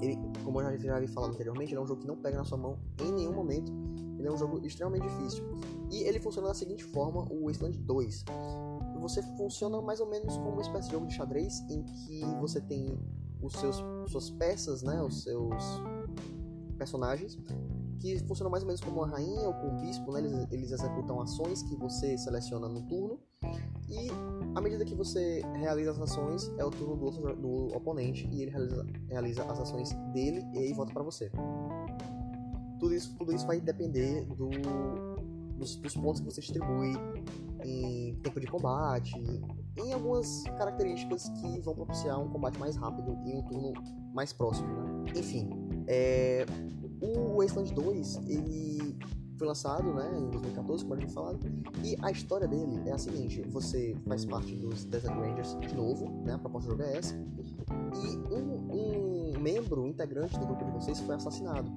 Ele, 0.00 0.18
como 0.44 0.60
eu 0.60 0.78
já 0.78 0.96
havia 0.96 1.08
falado 1.08 1.32
anteriormente, 1.32 1.72
ele 1.72 1.80
é 1.80 1.82
um 1.82 1.86
jogo 1.86 2.02
que 2.02 2.06
não 2.06 2.16
pega 2.16 2.36
na 2.36 2.44
sua 2.44 2.58
mão 2.58 2.78
em 3.00 3.12
nenhum 3.12 3.32
momento. 3.32 3.72
Ele 4.18 4.28
é 4.28 4.32
um 4.32 4.36
jogo 4.36 4.64
extremamente 4.66 5.06
difícil. 5.08 5.44
E 5.90 6.02
ele 6.02 6.18
funciona 6.18 6.48
da 6.48 6.54
seguinte 6.54 6.84
forma, 6.84 7.26
o 7.30 7.46
Wasteland 7.46 7.78
2 7.78 8.24
você 9.08 9.22
funciona 9.36 9.80
mais 9.80 10.00
ou 10.00 10.06
menos 10.06 10.36
como 10.36 10.50
uma 10.50 10.62
espécie 10.62 10.88
de 10.88 10.94
jogo 10.94 11.06
de 11.06 11.14
xadrez 11.14 11.60
em 11.70 11.82
que 11.82 12.20
você 12.40 12.60
tem 12.60 12.98
os 13.40 13.52
seus 13.54 13.76
suas 14.10 14.30
peças, 14.30 14.82
né, 14.82 15.00
os 15.02 15.22
seus 15.22 15.62
personagens 16.76 17.38
que 18.00 18.18
funcionam 18.20 18.50
mais 18.50 18.62
ou 18.62 18.66
menos 18.66 18.80
como 18.80 18.98
uma 18.98 19.08
rainha 19.08 19.48
ou 19.48 19.54
como 19.54 19.72
um 19.72 19.80
bispo, 19.80 20.12
né? 20.12 20.20
Eles, 20.20 20.52
eles 20.52 20.70
executam 20.72 21.20
ações 21.20 21.62
que 21.62 21.74
você 21.76 22.16
seleciona 22.18 22.68
no 22.68 22.82
turno 22.82 23.18
e 23.88 24.08
à 24.54 24.60
medida 24.60 24.84
que 24.84 24.94
você 24.94 25.42
realiza 25.54 25.92
as 25.92 26.00
ações 26.00 26.50
é 26.58 26.64
o 26.64 26.70
turno 26.70 26.96
do 26.96 27.04
outro 27.04 27.36
do 27.36 27.74
oponente 27.74 28.28
e 28.32 28.42
ele 28.42 28.50
realiza, 28.50 28.86
realiza 29.08 29.44
as 29.44 29.60
ações 29.60 29.92
dele 30.12 30.44
e 30.52 30.58
aí 30.58 30.72
volta 30.72 30.92
para 30.92 31.02
você. 31.02 31.30
Tudo 32.78 32.94
isso, 32.94 33.14
tudo 33.16 33.34
isso 33.34 33.46
vai 33.46 33.60
depender 33.60 34.24
do, 34.26 34.50
dos, 35.56 35.76
dos 35.76 35.94
pontos 35.94 36.20
que 36.20 36.26
você 36.26 36.40
distribui 36.40 36.92
em 37.66 38.14
tempo 38.22 38.40
de 38.40 38.46
combate, 38.46 39.14
em 39.76 39.92
algumas 39.92 40.44
características 40.56 41.28
que 41.28 41.60
vão 41.60 41.74
propiciar 41.74 42.20
um 42.20 42.28
combate 42.28 42.58
mais 42.58 42.76
rápido 42.76 43.18
e 43.24 43.34
um 43.34 43.42
turno 43.42 43.72
mais 44.14 44.32
próximo, 44.32 44.68
né? 44.68 45.04
Enfim, 45.16 45.50
é... 45.88 46.46
o 47.00 47.38
Wasteland 47.38 47.74
2, 47.74 48.16
ele 48.28 48.96
foi 49.36 49.46
lançado 49.46 49.92
né, 49.92 50.18
em 50.18 50.30
2014, 50.30 50.84
como 50.84 50.94
a 50.94 51.00
gente 51.00 51.12
falado, 51.12 51.40
e 51.84 51.96
a 52.00 52.10
história 52.10 52.48
dele 52.48 52.80
é 52.86 52.92
a 52.92 52.98
seguinte, 52.98 53.42
você 53.42 53.94
faz 54.08 54.24
parte 54.24 54.54
dos 54.56 54.84
Desert 54.84 55.14
Rangers 55.14 55.58
de 55.60 55.74
novo, 55.74 56.08
né, 56.24 56.34
a 56.34 56.38
proposta 56.38 56.70
do 56.70 56.78
jogo 56.78 56.90
é 56.90 57.00
e 57.94 58.34
um 58.34 58.55
membro, 59.46 59.86
integrante 59.86 60.36
do 60.40 60.44
grupo 60.44 60.64
de 60.64 60.72
vocês 60.72 60.98
foi 60.98 61.14
assassinado 61.14 61.70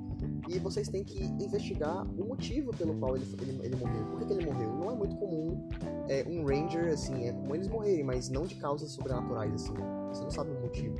e 0.47 0.57
vocês 0.57 0.87
têm 0.87 1.03
que 1.03 1.23
investigar 1.23 2.03
o 2.19 2.25
motivo 2.25 2.75
pelo 2.75 2.95
qual 2.95 3.15
ele, 3.15 3.25
ele, 3.39 3.59
ele 3.63 3.75
morreu. 3.75 4.05
Por 4.07 4.19
que, 4.19 4.25
que, 4.25 4.33
ele 4.33 4.45
morreu? 4.45 4.73
Não 4.73 4.91
é 4.91 4.95
muito 4.95 5.15
comum 5.17 5.69
é, 6.07 6.25
um 6.27 6.43
Ranger, 6.43 6.91
assim, 6.91 7.27
é 7.27 7.31
comum 7.31 7.53
eles 7.53 7.67
morrerem, 7.67 8.03
mas 8.03 8.29
não 8.29 8.47
de 8.47 8.55
causas 8.55 8.91
sobrenaturais, 8.91 9.53
assim. 9.53 9.73
Você 10.11 10.23
não 10.23 10.31
sabe 10.31 10.49
o 10.49 10.59
motivo. 10.59 10.97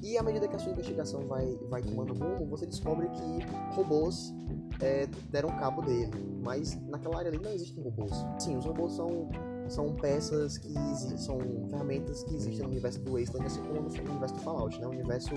E 0.00 0.16
à 0.16 0.22
medida 0.22 0.46
que 0.46 0.54
a 0.54 0.58
sua 0.60 0.70
investigação 0.70 1.26
vai, 1.26 1.58
vai 1.68 1.82
tomando 1.82 2.14
rumo, 2.14 2.46
você 2.46 2.64
descobre 2.64 3.08
que 3.08 3.74
robôs 3.74 4.32
é, 4.80 5.06
deram 5.32 5.48
cabo 5.58 5.82
dele. 5.82 6.12
Mas 6.44 6.80
naquela 6.86 7.18
área 7.18 7.30
ali 7.30 7.40
não 7.42 7.50
existem 7.50 7.82
robôs. 7.82 8.12
Sim, 8.38 8.56
os 8.56 8.64
robôs 8.64 8.92
são 8.92 9.28
são 9.68 9.94
peças 9.94 10.58
que 10.58 10.74
são 11.18 11.38
ferramentas 11.70 12.22
que 12.24 12.34
existem 12.34 12.64
no 12.64 12.70
universo 12.70 13.00
do 13.00 13.12
Wasteland, 13.12 13.46
assim 13.46 13.62
como 13.62 13.82
no 13.82 14.10
universo 14.10 14.34
do 14.34 14.40
Fallout, 14.40 14.80
né? 14.80 14.86
Um 14.86 14.90
universo 14.90 15.30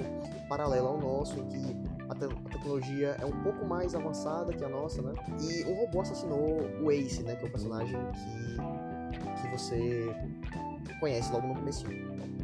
paralelo 0.49 0.87
ao 0.87 0.97
nosso, 0.99 1.39
em 1.39 1.47
que 1.47 1.75
a, 2.09 2.15
te 2.15 2.25
a, 2.25 2.49
tecnologia 2.49 3.17
é 3.19 3.25
um 3.25 3.43
pouco 3.43 3.65
mais 3.65 3.95
avançada 3.95 4.53
que 4.53 4.63
a 4.63 4.69
nossa, 4.69 5.01
né? 5.01 5.13
E 5.41 5.63
um 5.65 5.75
robô 5.85 6.01
assassinou 6.01 6.59
o 6.81 6.91
Ace, 6.91 7.23
né? 7.23 7.35
Que 7.35 7.45
é 7.45 7.47
o 7.47 7.51
personagem 7.51 7.97
que, 8.13 9.41
que 9.41 9.57
você 9.57 10.15
conhece 10.99 11.31
logo 11.31 11.47
no 11.47 11.55
começo. 11.55 11.85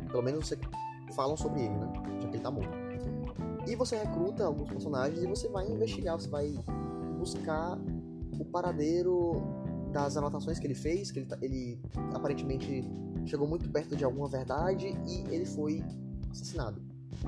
Pelo 0.09 0.23
menos 0.23 0.47
você 0.47 0.57
falam 1.15 1.35
sobre 1.35 1.61
ele, 1.61 1.75
né? 1.75 1.93
Já 2.21 2.27
que 2.27 2.35
ele 2.35 2.43
tá 2.43 2.51
morto. 2.51 2.83
E 3.67 3.75
você 3.75 3.95
recruta 3.95 4.45
alguns 4.45 4.69
personagens 4.69 5.23
e 5.23 5.27
você 5.27 5.47
vai 5.47 5.65
investigar, 5.67 6.19
você 6.19 6.29
vai 6.29 6.53
buscar 7.17 7.77
o 8.39 8.45
paradeiro 8.45 9.62
das 9.93 10.17
anotações 10.17 10.59
que 10.59 10.65
ele 10.67 10.73
fez, 10.73 11.11
que 11.11 11.19
ele, 11.19 11.25
tá, 11.27 11.37
ele 11.41 11.79
aparentemente 12.13 12.83
chegou 13.25 13.47
muito 13.47 13.69
perto 13.69 13.95
de 13.95 14.03
alguma 14.03 14.27
verdade 14.27 14.87
e 15.07 15.23
ele 15.33 15.45
foi 15.45 15.83
assassinado. 16.31 16.81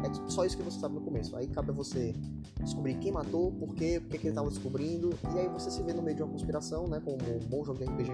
É 0.04 0.30
só 0.30 0.44
isso 0.44 0.58
que 0.58 0.64
você 0.64 0.80
sabe 0.80 0.96
no 0.96 1.02
começo. 1.02 1.36
Aí 1.38 1.48
cabe 1.48 1.70
a 1.70 1.74
você 1.74 2.14
descobrir 2.62 2.96
quem 2.96 3.12
matou, 3.12 3.52
por 3.52 3.74
quê, 3.76 4.02
por 4.02 4.10
que 4.10 4.18
ele 4.18 4.30
estava 4.30 4.50
descobrindo, 4.50 5.12
e 5.34 5.40
aí 5.40 5.48
você 5.48 5.70
se 5.70 5.82
vê 5.84 5.94
no 5.94 6.02
meio 6.02 6.18
de 6.18 6.24
uma 6.24 6.32
conspiração, 6.32 6.88
né? 6.88 7.00
Como 7.00 7.16
um 7.16 7.40
bom 7.48 7.64
jogo 7.64 7.80
de 7.80 7.86
RPG. 7.86 8.12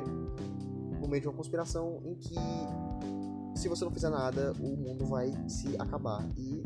No 0.99 1.07
meio 1.07 1.21
de 1.21 1.27
uma 1.27 1.33
conspiração 1.33 1.99
em 2.05 2.13
que, 2.13 2.35
se 3.55 3.67
você 3.67 3.83
não 3.83 3.91
fizer 3.91 4.09
nada, 4.09 4.53
o 4.59 4.75
mundo 4.75 5.05
vai 5.05 5.31
se 5.47 5.75
acabar. 5.79 6.23
E 6.37 6.61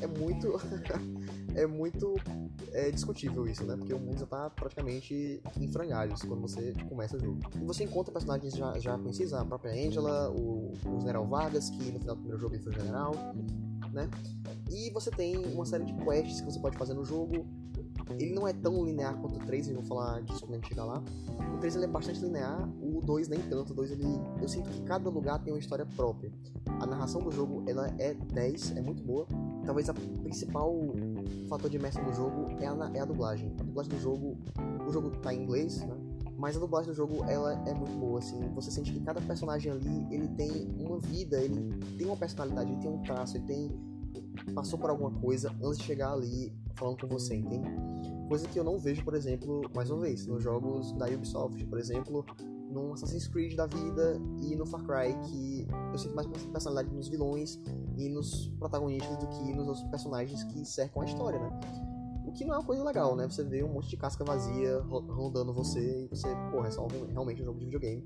é 0.00 0.06
muito. 0.06 0.52
é 1.56 1.66
muito 1.66 2.14
é, 2.72 2.90
discutível 2.90 3.46
isso, 3.46 3.64
né? 3.64 3.76
Porque 3.76 3.94
o 3.94 3.98
mundo 3.98 4.18
já 4.18 4.26
tá 4.26 4.50
praticamente 4.50 5.40
em 5.58 5.68
frangalhos 5.68 6.22
quando 6.22 6.42
você 6.42 6.74
começa 6.88 7.16
o 7.16 7.20
jogo. 7.20 7.40
E 7.54 7.64
você 7.64 7.84
encontra 7.84 8.12
personagens 8.12 8.54
já, 8.54 8.78
já 8.78 8.96
conhecidos, 8.98 9.32
a 9.32 9.44
própria 9.44 9.72
Angela, 9.72 10.30
o, 10.30 10.72
o 10.84 11.00
General 11.00 11.26
Vargas, 11.26 11.70
que 11.70 11.90
no 11.90 11.98
final 11.98 12.14
do 12.14 12.20
primeiro 12.20 12.38
jogo 12.38 12.54
ele 12.54 12.62
foi 12.62 12.74
general, 12.74 13.14
né? 13.90 14.08
E 14.70 14.90
você 14.90 15.10
tem 15.10 15.38
uma 15.46 15.64
série 15.64 15.84
de 15.84 15.94
quests 15.94 16.40
que 16.40 16.52
você 16.52 16.60
pode 16.60 16.76
fazer 16.76 16.92
no 16.92 17.04
jogo. 17.04 17.46
Ele 18.10 18.34
não 18.34 18.46
é 18.46 18.52
tão 18.52 18.84
linear 18.84 19.16
quanto 19.16 19.36
o 19.36 19.44
3, 19.44 19.68
eu 19.68 19.74
vou 19.76 19.84
falar 19.84 20.22
disso 20.22 20.40
quando 20.40 20.52
a 20.52 20.56
gente 20.56 20.68
chegar 20.68 20.84
lá. 20.84 21.02
O 21.54 21.58
3 21.58 21.76
ele 21.76 21.84
é 21.84 21.88
bastante 21.88 22.20
linear, 22.20 22.68
o 22.80 23.00
2 23.00 23.28
nem 23.28 23.40
tanto. 23.40 23.72
O 23.72 23.76
2 23.76 23.90
ele, 23.92 24.04
eu 24.40 24.48
sinto 24.48 24.70
que 24.70 24.82
cada 24.82 25.10
lugar 25.10 25.42
tem 25.42 25.52
uma 25.52 25.58
história 25.58 25.86
própria. 25.96 26.32
A 26.80 26.86
narração 26.86 27.22
do 27.22 27.32
jogo 27.32 27.64
ela 27.66 27.88
é 27.98 28.14
10, 28.14 28.76
é 28.76 28.80
muito 28.80 29.02
boa. 29.02 29.26
Talvez 29.64 29.88
a 29.88 29.94
principal 29.94 30.72
fator 31.48 31.68
de 31.68 31.76
imersão 31.76 32.04
do 32.04 32.12
jogo 32.12 32.48
é 32.60 32.66
a, 32.66 32.90
é 32.94 33.00
a 33.00 33.04
dublagem. 33.04 33.52
A 33.58 33.64
dublagem 33.64 33.92
do 33.92 34.00
jogo, 34.00 34.38
o 34.86 34.92
jogo 34.92 35.10
tá 35.18 35.34
em 35.34 35.42
inglês, 35.42 35.80
né? 35.80 35.96
Mas 36.38 36.56
a 36.56 36.60
dublagem 36.60 36.90
do 36.90 36.94
jogo 36.94 37.24
ela 37.24 37.54
é 37.66 37.74
muito 37.74 37.92
boa, 37.98 38.18
assim. 38.18 38.38
Você 38.54 38.70
sente 38.70 38.92
que 38.92 39.00
cada 39.00 39.20
personagem 39.22 39.72
ali 39.72 40.06
ele 40.10 40.28
tem 40.28 40.68
uma 40.78 40.98
vida, 40.98 41.40
ele 41.40 41.72
tem 41.96 42.06
uma 42.06 42.16
personalidade, 42.16 42.70
ele 42.70 42.80
tem 42.80 42.90
um 42.90 43.02
traço, 43.02 43.36
ele 43.36 43.44
tem 43.46 43.95
passou 44.54 44.78
por 44.78 44.90
alguma 44.90 45.10
coisa 45.10 45.54
antes 45.62 45.78
de 45.78 45.84
chegar 45.84 46.12
ali 46.12 46.52
falando 46.74 47.00
com 47.00 47.06
você, 47.06 47.34
entende? 47.34 47.68
Coisa 48.28 48.46
que 48.48 48.58
eu 48.58 48.64
não 48.64 48.78
vejo, 48.78 49.04
por 49.04 49.14
exemplo, 49.14 49.62
mais 49.74 49.90
uma 49.90 50.00
vez, 50.00 50.26
nos 50.26 50.42
jogos 50.42 50.92
da 50.92 51.06
Ubisoft, 51.06 51.64
por 51.66 51.78
exemplo, 51.78 52.24
no 52.70 52.92
Assassin's 52.92 53.28
Creed 53.28 53.54
da 53.54 53.66
vida 53.66 54.20
e 54.42 54.54
no 54.56 54.66
Far 54.66 54.84
Cry, 54.84 55.14
que 55.24 55.66
eu 55.92 55.98
sinto 55.98 56.14
mais 56.14 56.26
personalidade 56.26 56.94
nos 56.94 57.08
vilões 57.08 57.58
e 57.96 58.08
nos 58.08 58.48
protagonistas 58.58 59.16
do 59.18 59.26
que 59.28 59.52
nos 59.54 59.68
outros 59.68 59.84
personagens 59.88 60.44
que 60.44 60.64
cercam 60.64 61.02
a 61.02 61.04
história, 61.04 61.38
né? 61.38 61.60
O 62.26 62.32
que 62.32 62.44
não 62.44 62.54
é 62.54 62.58
uma 62.58 62.64
coisa 62.64 62.84
legal, 62.84 63.14
né? 63.16 63.28
Você 63.28 63.44
vê 63.44 63.62
um 63.62 63.72
monte 63.72 63.88
de 63.88 63.96
casca 63.96 64.24
vazia 64.24 64.80
rondando 64.80 65.54
você 65.54 66.04
e 66.04 66.08
você, 66.08 66.28
porra, 66.50 66.68
é 66.68 66.70
só 66.70 66.86
realmente 67.08 67.40
um 67.40 67.44
jogo 67.44 67.58
de 67.58 67.64
videogame. 67.66 68.04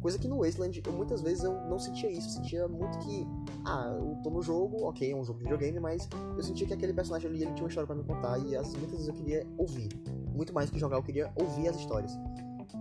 Coisa 0.00 0.18
que 0.18 0.28
no 0.28 0.38
Wasteland, 0.38 0.82
eu, 0.86 0.92
muitas 0.92 1.22
vezes 1.22 1.42
eu 1.42 1.52
não 1.68 1.78
sentia 1.78 2.10
isso. 2.10 2.28
Eu 2.28 2.32
sentia 2.32 2.68
muito 2.68 2.98
que, 2.98 3.26
ah, 3.66 3.92
eu 3.98 4.16
tô 4.22 4.30
no 4.30 4.40
jogo, 4.40 4.84
ok, 4.84 5.10
é 5.10 5.14
um 5.14 5.24
jogo 5.24 5.38
de 5.38 5.44
videogame, 5.44 5.80
mas 5.80 6.08
eu 6.36 6.42
sentia 6.42 6.66
que 6.66 6.72
aquele 6.72 6.92
personagem 6.92 7.28
ali 7.28 7.42
ele 7.42 7.52
tinha 7.52 7.64
uma 7.64 7.68
história 7.68 7.86
para 7.86 7.96
me 7.96 8.04
contar 8.04 8.38
e 8.38 8.56
as, 8.56 8.72
muitas 8.74 8.92
vezes 8.92 9.08
eu 9.08 9.14
queria 9.14 9.46
ouvir. 9.58 9.88
Muito 10.32 10.54
mais 10.54 10.70
que 10.70 10.78
jogar, 10.78 10.96
eu 10.96 11.02
queria 11.02 11.32
ouvir 11.34 11.68
as 11.68 11.76
histórias. 11.76 12.16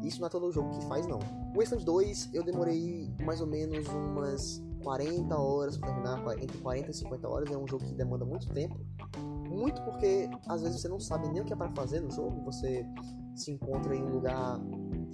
Isso 0.04 0.20
não 0.20 0.28
é 0.28 0.30
todo 0.30 0.52
jogo 0.52 0.70
que 0.78 0.86
faz, 0.86 1.08
não. 1.08 1.20
O 1.54 1.58
Wasteland 1.58 1.86
2, 1.86 2.30
eu 2.34 2.44
demorei 2.44 3.12
mais 3.24 3.42
ou 3.42 3.48
menos 3.48 3.88
umas 3.88 4.64
40 4.84 5.36
horas 5.36 5.78
pra 5.78 5.90
terminar, 5.90 6.22
entre 6.40 6.58
40 6.60 6.92
e 6.92 6.94
50 6.94 7.28
horas. 7.28 7.52
É 7.52 7.58
um 7.58 7.68
jogo 7.68 7.84
que 7.84 7.94
demanda 7.94 8.24
muito 8.24 8.48
tempo. 8.50 8.80
Muito 9.50 9.82
porque 9.84 10.30
às 10.48 10.62
vezes 10.62 10.82
você 10.82 10.88
não 10.88 11.00
sabe 11.00 11.30
nem 11.30 11.42
o 11.42 11.46
que 11.46 11.54
é 11.54 11.56
para 11.56 11.70
fazer 11.70 12.02
no 12.02 12.12
jogo, 12.12 12.44
você 12.44 12.86
se 13.34 13.52
encontra 13.52 13.96
em 13.96 14.04
um 14.04 14.10
lugar 14.10 14.60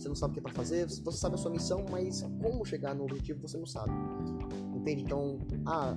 você 0.01 0.07
não 0.07 0.15
sabe 0.15 0.31
o 0.31 0.33
que 0.33 0.39
é 0.39 0.43
para 0.43 0.53
fazer, 0.53 0.87
você 0.87 1.17
sabe 1.17 1.35
a 1.35 1.37
sua 1.37 1.51
missão, 1.51 1.85
mas 1.89 2.21
como 2.41 2.65
chegar 2.65 2.95
no 2.95 3.03
objetivo 3.03 3.47
você 3.47 3.57
não 3.57 3.65
sabe. 3.65 3.91
Entende? 4.75 5.03
Então, 5.03 5.37
ah, 5.65 5.95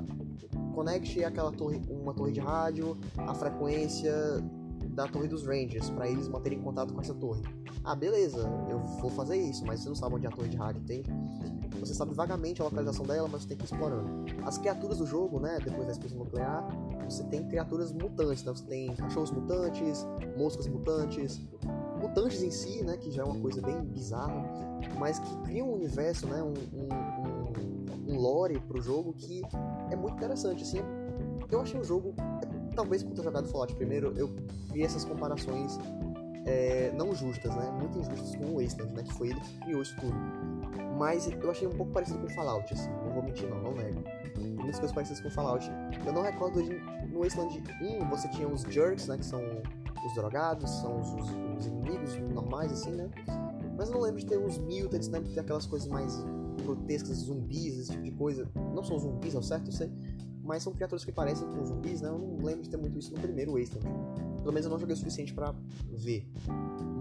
conecte 0.75 1.25
aquela 1.25 1.50
torre, 1.50 1.80
uma 1.88 2.12
torre 2.12 2.32
de 2.32 2.40
rádio, 2.40 2.99
a 3.16 3.34
frequência 3.34 4.12
da 4.90 5.08
torre 5.08 5.26
dos 5.26 5.46
Rangers, 5.46 5.88
para 5.90 6.08
eles 6.08 6.28
manterem 6.28 6.61
contato 6.61 6.92
com 6.92 7.00
essa 7.00 7.14
torre. 7.14 7.42
Ah, 7.82 7.94
beleza, 7.94 8.49
eu 8.68 8.78
vou 9.00 9.11
fazer 9.11 9.37
isso, 9.37 9.64
mas 9.66 9.80
você 9.80 9.88
não 9.88 9.96
sabe 9.96 10.14
onde 10.16 10.26
é 10.26 10.28
a 10.28 10.32
torre 10.32 10.49
de 10.49 10.56
rádio, 10.56 10.82
tem? 10.82 11.02
Você 11.80 11.94
sabe 11.94 12.14
vagamente 12.14 12.61
a 12.62 12.64
localização 12.64 13.04
dela, 13.04 13.28
mas 13.30 13.42
você 13.42 13.49
tem 13.49 13.56
que 13.56 13.64
ir 13.64 13.66
explorando. 13.66 14.25
As 14.44 14.56
criaturas 14.58 14.99
do 14.99 15.06
jogo, 15.06 15.40
né, 15.40 15.58
depois 15.62 15.87
da 15.87 15.92
explosão 15.92 16.18
nuclear, 16.18 16.66
você 17.08 17.25
tem 17.25 17.46
criaturas 17.49 17.92
mutantes, 17.92 18.44
né? 18.44 18.52
Você 18.54 18.64
tem 18.64 18.94
cachorros 18.94 19.30
mutantes, 19.30 20.06
moscas 20.37 20.66
mutantes, 20.66 21.40
mutantes 22.04 22.42
em 22.42 22.50
si, 22.50 22.82
né, 22.84 22.96
que 22.96 23.11
já 23.11 23.23
é 23.23 23.25
uma 23.25 23.40
coisa 23.40 23.61
bem 23.62 23.82
bizarra, 23.82 24.44
mas 24.99 25.18
que 25.18 25.37
cria 25.38 25.64
um 25.64 25.73
universo, 25.73 26.26
né, 26.26 26.42
um, 26.42 26.54
um, 26.76 28.12
um 28.12 28.18
lore 28.18 28.61
pro 28.61 28.80
jogo 28.80 29.14
que 29.14 29.42
é 29.90 29.96
muito 29.96 30.16
interessante, 30.16 30.62
assim. 30.62 30.80
Eu 31.50 31.61
achei 31.61 31.80
o 31.80 31.84
jogo, 31.84 32.14
talvez 32.75 33.02
por 33.02 33.14
ter 33.14 33.23
jogado 33.23 33.49
Fallout 33.49 33.75
primeiro, 33.75 34.12
eu 34.16 34.30
vi 34.73 34.82
essas 34.82 35.04
comparações 35.04 35.78
é, 36.46 36.92
não 36.94 37.14
justas, 37.14 37.54
né, 37.56 37.70
muito 37.80 37.99
injustas 37.99 38.37
com 38.37 38.44
o 38.44 38.62
Wasteland, 38.62 38.94
né, 38.94 39.02
que 39.02 39.12
foi 39.14 39.28
ele 39.28 39.40
que 39.40 39.58
criou 39.61 39.82
isso 39.82 39.96
tudo. 39.96 40.16
Mas 40.99 41.28
eu 41.28 41.50
achei 41.50 41.66
um 41.66 41.73
pouco 41.73 41.90
parecido 41.92 42.18
com 42.20 42.28
Fallout, 42.30 42.73
assim, 42.73 42.90
não 43.04 43.14
vou 43.14 43.23
mentir 43.23 43.49
não, 43.49 43.62
não 43.62 43.73
nego. 43.73 44.02
Muitas 44.38 44.78
coisas 44.78 44.92
parecidas 44.92 45.23
com 45.23 45.30
Fallout. 45.30 45.70
Eu 46.04 46.12
não 46.12 46.23
recordo 46.23 46.58
hoje, 46.61 46.80
no 47.11 47.20
Wasteland 47.20 47.62
1 47.80 48.08
você 48.08 48.28
tinha 48.28 48.46
os 48.46 48.62
Jerks, 48.62 49.08
né, 49.08 49.16
que 49.16 49.25
são 49.25 49.40
os 50.04 50.14
drogados, 50.14 50.70
são 50.70 51.00
os, 51.00 51.08
os, 51.08 51.30
os 51.58 51.66
inimigos 51.66 52.16
normais, 52.32 52.73
assim, 52.73 52.90
né? 52.90 53.11
Mas 53.76 53.88
eu 53.88 53.94
não 53.94 54.02
lembro 54.02 54.20
de 54.20 54.26
ter 54.26 54.38
os 54.38 54.58
mutants, 54.58 55.08
né, 55.08 55.20
de 55.20 55.30
ter 55.32 55.40
aquelas 55.40 55.66
coisas 55.66 55.88
mais 55.88 56.25
grotescas, 56.62 57.18
zumbis, 57.18 57.78
esse 57.78 57.90
tipo 57.90 58.02
de 58.02 58.11
coisa. 58.12 58.49
Não 58.75 58.84
são 58.84 58.99
zumbis, 58.99 59.34
ao 59.34 59.42
certo, 59.42 59.68
eu 59.68 59.73
sei. 59.73 59.90
Mas 60.42 60.62
são 60.62 60.73
criaturas 60.73 61.04
que 61.04 61.12
parecem 61.12 61.49
com 61.49 61.64
zumbis, 61.64 62.02
né? 62.02 62.08
Eu 62.08 62.18
não 62.18 62.37
lembro 62.44 62.62
de 62.62 62.68
ter 62.68 62.76
muito 62.76 62.99
isso 62.99 63.12
no 63.12 63.20
primeiro 63.20 63.58
Wasteland. 63.58 63.88
Pelo 64.38 64.52
menos 64.52 64.66
eu 64.66 64.70
não 64.70 64.78
joguei 64.78 64.92
o 64.92 64.96
suficiente 64.96 65.32
para 65.32 65.54
ver. 65.90 66.28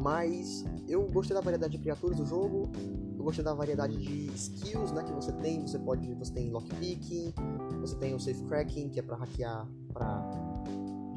Mas 0.01 0.63
eu 0.87 1.05
gostei 1.09 1.35
da 1.35 1.41
variedade 1.41 1.73
de 1.73 1.83
criaturas 1.83 2.17
do 2.17 2.25
jogo. 2.25 2.71
Eu 3.17 3.23
gostei 3.23 3.43
da 3.43 3.53
variedade 3.53 3.97
de 3.97 4.27
skills, 4.33 4.93
né, 4.93 5.03
que 5.03 5.11
você 5.11 5.31
tem. 5.33 5.61
Você 5.61 5.77
pode, 5.77 6.13
você 6.15 6.31
tem 6.31 6.51
lockpicking, 6.51 7.33
você 7.81 7.95
tem 7.97 8.15
o 8.15 8.19
safe 8.19 8.41
cracking, 8.45 8.89
que 8.89 8.99
é 8.99 9.03
para 9.03 9.17
hackear, 9.17 9.67
para 9.91 10.32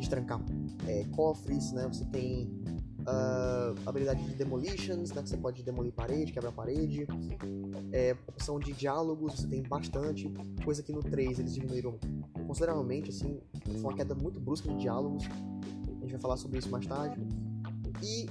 destrancar 0.07 0.41
é, 0.87 1.05
cofres, 1.15 1.73
né? 1.73 1.87
Você 1.89 2.05
tem 2.07 2.45
uh, 3.01 3.75
habilidade 3.85 4.23
de 4.23 4.35
demolitions, 4.35 5.11
né? 5.11 5.23
Que 5.23 5.29
você 5.29 5.37
pode 5.37 5.63
demolir 5.63 5.93
parede, 5.93 6.33
quebrar 6.33 6.53
parede. 6.53 7.07
É, 7.93 8.17
opção 8.29 8.59
de 8.59 8.73
diálogos, 8.73 9.35
você 9.35 9.49
tem 9.49 9.63
bastante. 9.63 10.33
Coisa 10.65 10.83
que 10.83 10.93
no 10.93 11.03
3 11.03 11.41
eles 11.41 11.55
diminuíram 11.55 11.99
consideravelmente, 12.47 13.11
assim. 13.11 13.41
Foi 13.65 13.81
uma 13.81 13.95
queda 13.95 14.15
muito 14.15 14.39
brusca 14.39 14.69
de 14.69 14.77
diálogos. 14.77 15.25
A 15.25 16.01
gente 16.01 16.13
vai 16.13 16.21
falar 16.21 16.37
sobre 16.37 16.59
isso 16.59 16.71
mais 16.71 16.87
tarde. 16.87 17.21
E 18.03 18.27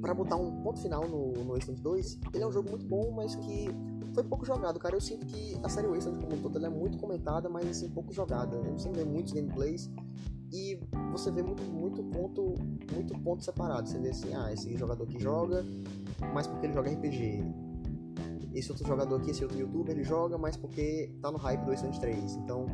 para 0.00 0.12
botar 0.12 0.36
um 0.36 0.62
ponto 0.62 0.80
final 0.80 1.06
no, 1.08 1.32
no 1.32 1.52
Wasteland 1.52 1.80
2, 1.80 2.18
ele 2.34 2.42
é 2.42 2.46
um 2.46 2.50
jogo 2.50 2.70
muito 2.70 2.86
bom, 2.86 3.12
mas 3.12 3.36
que 3.36 3.68
foi 4.14 4.24
pouco 4.24 4.44
jogado, 4.44 4.78
cara. 4.78 4.96
Eu 4.96 5.00
sinto 5.00 5.24
que 5.26 5.56
a 5.62 5.68
série 5.68 5.86
Wasteland 5.86 6.24
como 6.24 6.36
um 6.36 6.40
todo 6.40 6.64
é 6.64 6.68
muito 6.68 6.98
comentada, 6.98 7.48
mas 7.48 7.68
assim, 7.68 7.88
pouco 7.88 8.12
jogada. 8.12 8.58
Você 8.72 8.90
vê 8.90 9.04
muitos 9.04 9.32
gameplays 9.32 9.88
e 10.52 10.78
você 11.12 11.30
vê 11.30 11.42
muito, 11.42 11.62
muito 11.62 12.02
ponto 12.04 12.54
muito 12.92 13.18
ponto 13.20 13.44
separado. 13.44 13.88
Você 13.88 13.98
vê 13.98 14.10
assim, 14.10 14.34
ah, 14.34 14.52
esse 14.52 14.76
jogador 14.76 15.04
aqui 15.04 15.18
joga, 15.20 15.64
mas 16.34 16.46
porque 16.46 16.66
ele 16.66 16.74
joga 16.74 16.90
RPG. 16.90 17.42
Esse 18.52 18.70
outro 18.72 18.86
jogador 18.86 19.16
aqui, 19.16 19.30
esse 19.30 19.44
outro 19.44 19.58
youtuber, 19.58 19.94
ele 19.94 20.04
joga, 20.04 20.36
mas 20.36 20.56
porque 20.56 21.14
tá 21.22 21.30
no 21.30 21.38
hype 21.38 21.60
do 21.64 21.70
Wasteland 21.70 22.00
3. 22.00 22.36
Então 22.36 22.66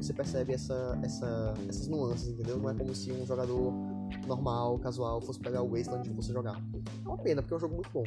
você 0.00 0.12
percebe 0.12 0.52
essa, 0.52 0.98
essa, 1.02 1.54
essas 1.68 1.86
nuances, 1.86 2.28
entendeu? 2.28 2.58
Não 2.58 2.70
é 2.70 2.74
como 2.74 2.94
se 2.94 3.12
um 3.12 3.24
jogador 3.24 3.72
normal, 4.26 4.78
casual, 4.78 5.20
fosse 5.20 5.38
pegar 5.38 5.62
o 5.62 5.70
Wasteland 5.70 6.08
e 6.08 6.14
fosse 6.14 6.32
jogar. 6.32 6.60
É 7.04 7.08
uma 7.08 7.18
pena, 7.18 7.42
porque 7.42 7.54
é 7.54 7.56
um 7.56 7.60
jogo 7.60 7.74
muito 7.74 7.90
bom. 7.92 8.04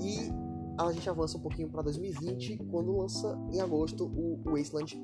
E 0.00 0.30
a 0.78 0.92
gente 0.92 1.08
avança 1.08 1.38
um 1.38 1.40
pouquinho 1.40 1.68
para 1.70 1.82
2020, 1.82 2.58
quando 2.70 2.96
lança 2.96 3.38
em 3.50 3.60
agosto 3.60 4.04
o 4.04 4.38
Wasteland 4.44 5.00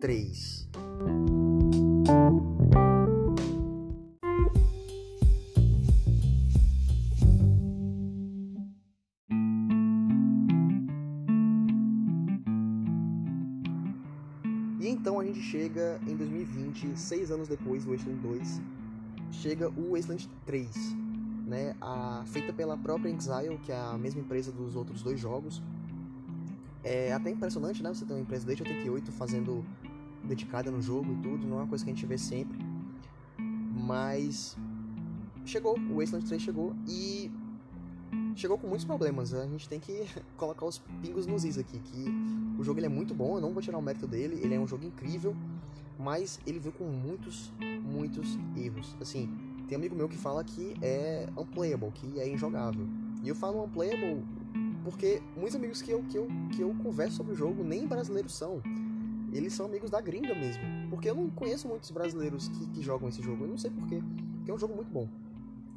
3. 0.00 0.68
Gente 15.26 15.42
chega 15.42 16.00
em 16.06 16.16
2020, 16.16 16.96
seis 16.96 17.30
anos 17.30 17.48
depois 17.48 17.84
do 17.84 17.90
Wasteland 17.90 18.20
2, 18.20 18.62
chega 19.32 19.68
o 19.68 19.92
Wasteland 19.92 20.28
3, 20.44 20.68
né, 21.46 21.74
a, 21.80 22.24
feita 22.26 22.52
pela 22.52 22.76
própria 22.76 23.10
Exile, 23.10 23.58
que 23.58 23.72
é 23.72 23.76
a 23.76 23.98
mesma 23.98 24.20
empresa 24.20 24.52
dos 24.52 24.76
outros 24.76 25.02
dois 25.02 25.18
jogos. 25.18 25.62
É 26.82 27.12
até 27.12 27.30
impressionante, 27.30 27.82
né, 27.82 27.92
você 27.92 28.04
ter 28.04 28.12
uma 28.12 28.20
empresa 28.20 28.46
desde 28.46 28.62
88 28.62 29.12
fazendo 29.12 29.64
dedicada 30.24 30.70
no 30.70 30.80
jogo 30.80 31.12
e 31.12 31.16
tudo, 31.16 31.46
não 31.46 31.58
é 31.58 31.62
uma 31.62 31.68
coisa 31.68 31.84
que 31.84 31.90
a 31.90 31.94
gente 31.94 32.06
vê 32.06 32.18
sempre. 32.18 32.58
Mas 33.38 34.56
chegou, 35.44 35.78
o 35.78 35.98
Wasteland 35.98 36.26
3 36.26 36.42
chegou 36.42 36.74
e 36.88 37.30
chegou 38.36 38.58
com 38.58 38.66
muitos 38.66 38.84
problemas. 38.84 39.34
A 39.34 39.46
gente 39.46 39.68
tem 39.68 39.80
que 39.80 40.06
colocar 40.36 40.66
os 40.66 40.78
pingos 41.00 41.26
nos 41.26 41.44
is 41.44 41.58
aqui, 41.58 41.78
que 41.78 42.04
o 42.58 42.62
jogo 42.62 42.78
ele 42.78 42.86
é 42.86 42.90
muito 42.90 43.14
bom, 43.14 43.36
eu 43.36 43.40
não 43.40 43.52
vou 43.52 43.62
tirar 43.62 43.78
o 43.78 43.82
mérito 43.82 44.06
dele, 44.06 44.38
ele 44.42 44.54
é 44.54 44.60
um 44.60 44.66
jogo 44.66 44.84
incrível, 44.84 45.34
mas 45.98 46.38
ele 46.46 46.58
veio 46.58 46.74
com 46.74 46.84
muitos, 46.84 47.52
muitos 47.82 48.38
erros. 48.56 48.94
Assim, 49.00 49.28
tem 49.66 49.76
amigo 49.76 49.96
meu 49.96 50.08
que 50.08 50.16
fala 50.16 50.44
que 50.44 50.74
é 50.82 51.28
unplayable, 51.36 51.90
que 51.92 52.20
é 52.20 52.28
injogável. 52.28 52.86
E 53.24 53.28
eu 53.28 53.34
falo 53.34 53.64
unplayable 53.64 54.22
porque 54.86 55.20
muitos 55.34 55.56
amigos 55.56 55.82
que 55.82 55.90
eu, 55.90 56.00
que 56.04 56.16
eu, 56.16 56.28
que 56.54 56.60
eu 56.60 56.72
converso 56.80 57.16
sobre 57.16 57.32
o 57.32 57.34
jogo 57.34 57.64
nem 57.64 57.88
brasileiros 57.88 58.32
são. 58.36 58.62
Eles 59.32 59.52
são 59.52 59.66
amigos 59.66 59.90
da 59.90 60.00
gringa 60.00 60.32
mesmo. 60.32 60.62
Porque 60.88 61.10
eu 61.10 61.14
não 61.16 61.28
conheço 61.28 61.66
muitos 61.66 61.90
brasileiros 61.90 62.46
que, 62.46 62.66
que 62.68 62.82
jogam 62.82 63.08
esse 63.08 63.20
jogo. 63.20 63.42
Eu 63.42 63.48
não 63.48 63.58
sei 63.58 63.68
porquê. 63.68 64.00
Porque 64.36 64.50
é 64.50 64.54
um 64.54 64.58
jogo 64.58 64.76
muito 64.76 64.88
bom. 64.92 65.08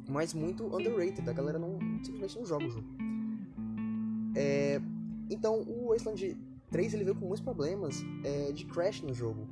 Mas 0.08 0.34
muito 0.34 0.64
underrated. 0.66 1.28
A 1.28 1.32
galera 1.32 1.58
não 1.58 1.78
simplesmente 2.04 2.38
não 2.38 2.46
joga 2.46 2.66
o 2.66 2.70
jogo. 2.70 2.86
É, 4.36 4.80
então, 5.30 5.60
o 5.62 5.88
Wasteland 5.88 6.36
3 6.70 6.94
ele 6.94 7.04
veio 7.04 7.16
com 7.16 7.26
muitos 7.26 7.40
problemas 7.40 8.02
é, 8.24 8.52
de 8.52 8.64
crash 8.66 9.02
no 9.02 9.14
jogo. 9.14 9.46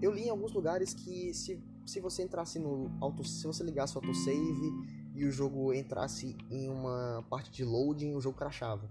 Eu 0.00 0.12
li 0.12 0.22
em 0.22 0.30
alguns 0.30 0.52
lugares 0.52 0.92
que 0.92 1.32
se, 1.32 1.62
se 1.86 2.00
você 2.00 2.22
entrasse 2.22 2.58
no 2.58 2.90
auto, 3.00 3.24
se 3.24 3.46
você 3.46 3.62
ligasse 3.62 3.94
o 3.96 3.98
autosave 3.98 4.72
e 5.14 5.24
o 5.24 5.30
jogo 5.30 5.72
entrasse 5.72 6.36
em 6.50 6.68
uma 6.68 7.24
parte 7.28 7.50
de 7.50 7.64
loading, 7.64 8.14
o 8.14 8.20
jogo 8.20 8.36
crashava. 8.36 8.90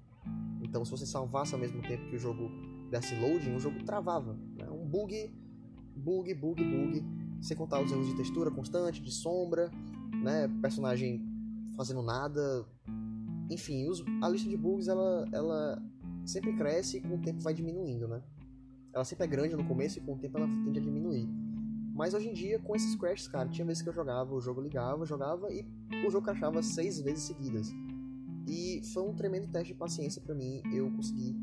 Então, 0.61 0.85
se 0.85 0.91
você 0.91 1.05
salvasse 1.05 1.53
ao 1.53 1.59
mesmo 1.59 1.81
tempo 1.81 2.07
que 2.09 2.15
o 2.15 2.19
jogo 2.19 2.49
desse 2.89 3.15
loading, 3.15 3.55
o 3.55 3.59
jogo 3.59 3.83
travava. 3.83 4.37
Né? 4.55 4.69
Um 4.69 4.85
bug, 4.85 5.33
bug, 5.95 6.33
bug, 6.33 6.63
bug. 6.63 7.03
Sem 7.41 7.57
contar 7.57 7.81
os 7.81 7.91
erros 7.91 8.07
de 8.07 8.15
textura 8.15 8.51
constante, 8.51 9.01
de 9.01 9.11
sombra, 9.11 9.71
né? 10.23 10.47
Personagem 10.61 11.21
fazendo 11.75 12.01
nada. 12.01 12.65
Enfim, 13.49 13.87
os, 13.89 14.03
a 14.21 14.29
lista 14.29 14.49
de 14.49 14.57
bugs 14.57 14.87
ela, 14.87 15.27
ela 15.31 15.81
sempre 16.25 16.53
cresce 16.55 16.97
e 16.97 17.01
com 17.01 17.15
o 17.15 17.21
tempo 17.21 17.41
vai 17.41 17.53
diminuindo, 17.53 18.07
né? 18.07 18.21
Ela 18.93 19.05
sempre 19.05 19.25
é 19.25 19.27
grande 19.27 19.55
no 19.55 19.65
começo 19.65 19.99
e 19.99 20.01
com 20.01 20.13
o 20.13 20.17
tempo 20.17 20.37
ela 20.37 20.47
tende 20.47 20.79
a 20.79 20.81
diminuir. 20.81 21.27
Mas 21.93 22.13
hoje 22.13 22.29
em 22.29 22.33
dia, 22.33 22.59
com 22.59 22.75
esses 22.75 22.95
crashes, 22.95 23.27
cara, 23.27 23.49
tinha 23.49 23.65
vezes 23.65 23.81
que 23.81 23.89
eu 23.89 23.93
jogava, 23.93 24.33
o 24.33 24.41
jogo 24.41 24.61
ligava, 24.61 25.05
jogava 25.05 25.51
e 25.51 25.65
o 26.05 26.09
jogo 26.09 26.25
crashava 26.25 26.61
seis 26.63 26.99
vezes 27.01 27.23
seguidas. 27.23 27.69
E 28.47 28.81
foi 28.93 29.03
um 29.03 29.13
tremendo 29.13 29.47
teste 29.47 29.73
de 29.73 29.79
paciência 29.79 30.21
para 30.21 30.33
mim 30.33 30.61
eu 30.73 30.89
conseguir 30.91 31.35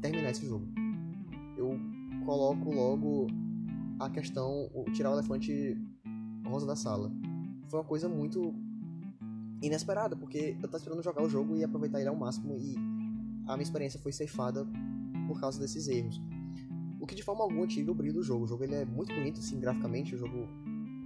terminar 0.00 0.30
esse 0.30 0.46
jogo. 0.46 0.66
Eu 1.56 1.78
coloco 2.24 2.72
logo 2.72 3.26
a 3.98 4.08
questão, 4.10 4.70
tirar 4.92 5.10
o 5.10 5.14
elefante 5.14 5.76
rosa 6.46 6.66
da 6.66 6.76
sala. 6.76 7.10
Foi 7.72 7.80
uma 7.80 7.86
coisa 7.86 8.06
muito 8.06 8.54
inesperada, 9.62 10.14
porque 10.14 10.58
eu 10.60 10.68
tava 10.68 10.76
esperando 10.76 11.02
jogar 11.02 11.22
o 11.22 11.28
jogo 11.30 11.56
e 11.56 11.64
aproveitar 11.64 12.00
ele 12.00 12.08
ao 12.10 12.14
máximo 12.14 12.54
e 12.58 12.76
a 13.46 13.56
minha 13.56 13.62
experiência 13.62 13.98
foi 13.98 14.12
ceifada 14.12 14.68
por 15.26 15.40
causa 15.40 15.58
desses 15.58 15.88
erros. 15.88 16.20
O 17.00 17.06
que 17.06 17.14
de 17.14 17.22
forma 17.22 17.42
alguma 17.42 17.66
tira 17.66 17.90
o 17.90 17.94
brilho 17.94 18.12
do 18.12 18.22
jogo. 18.22 18.44
O 18.44 18.46
jogo 18.46 18.62
ele 18.62 18.74
é 18.74 18.84
muito 18.84 19.14
bonito, 19.14 19.40
assim, 19.40 19.58
graficamente. 19.58 20.14
O 20.14 20.18
jogo 20.18 20.46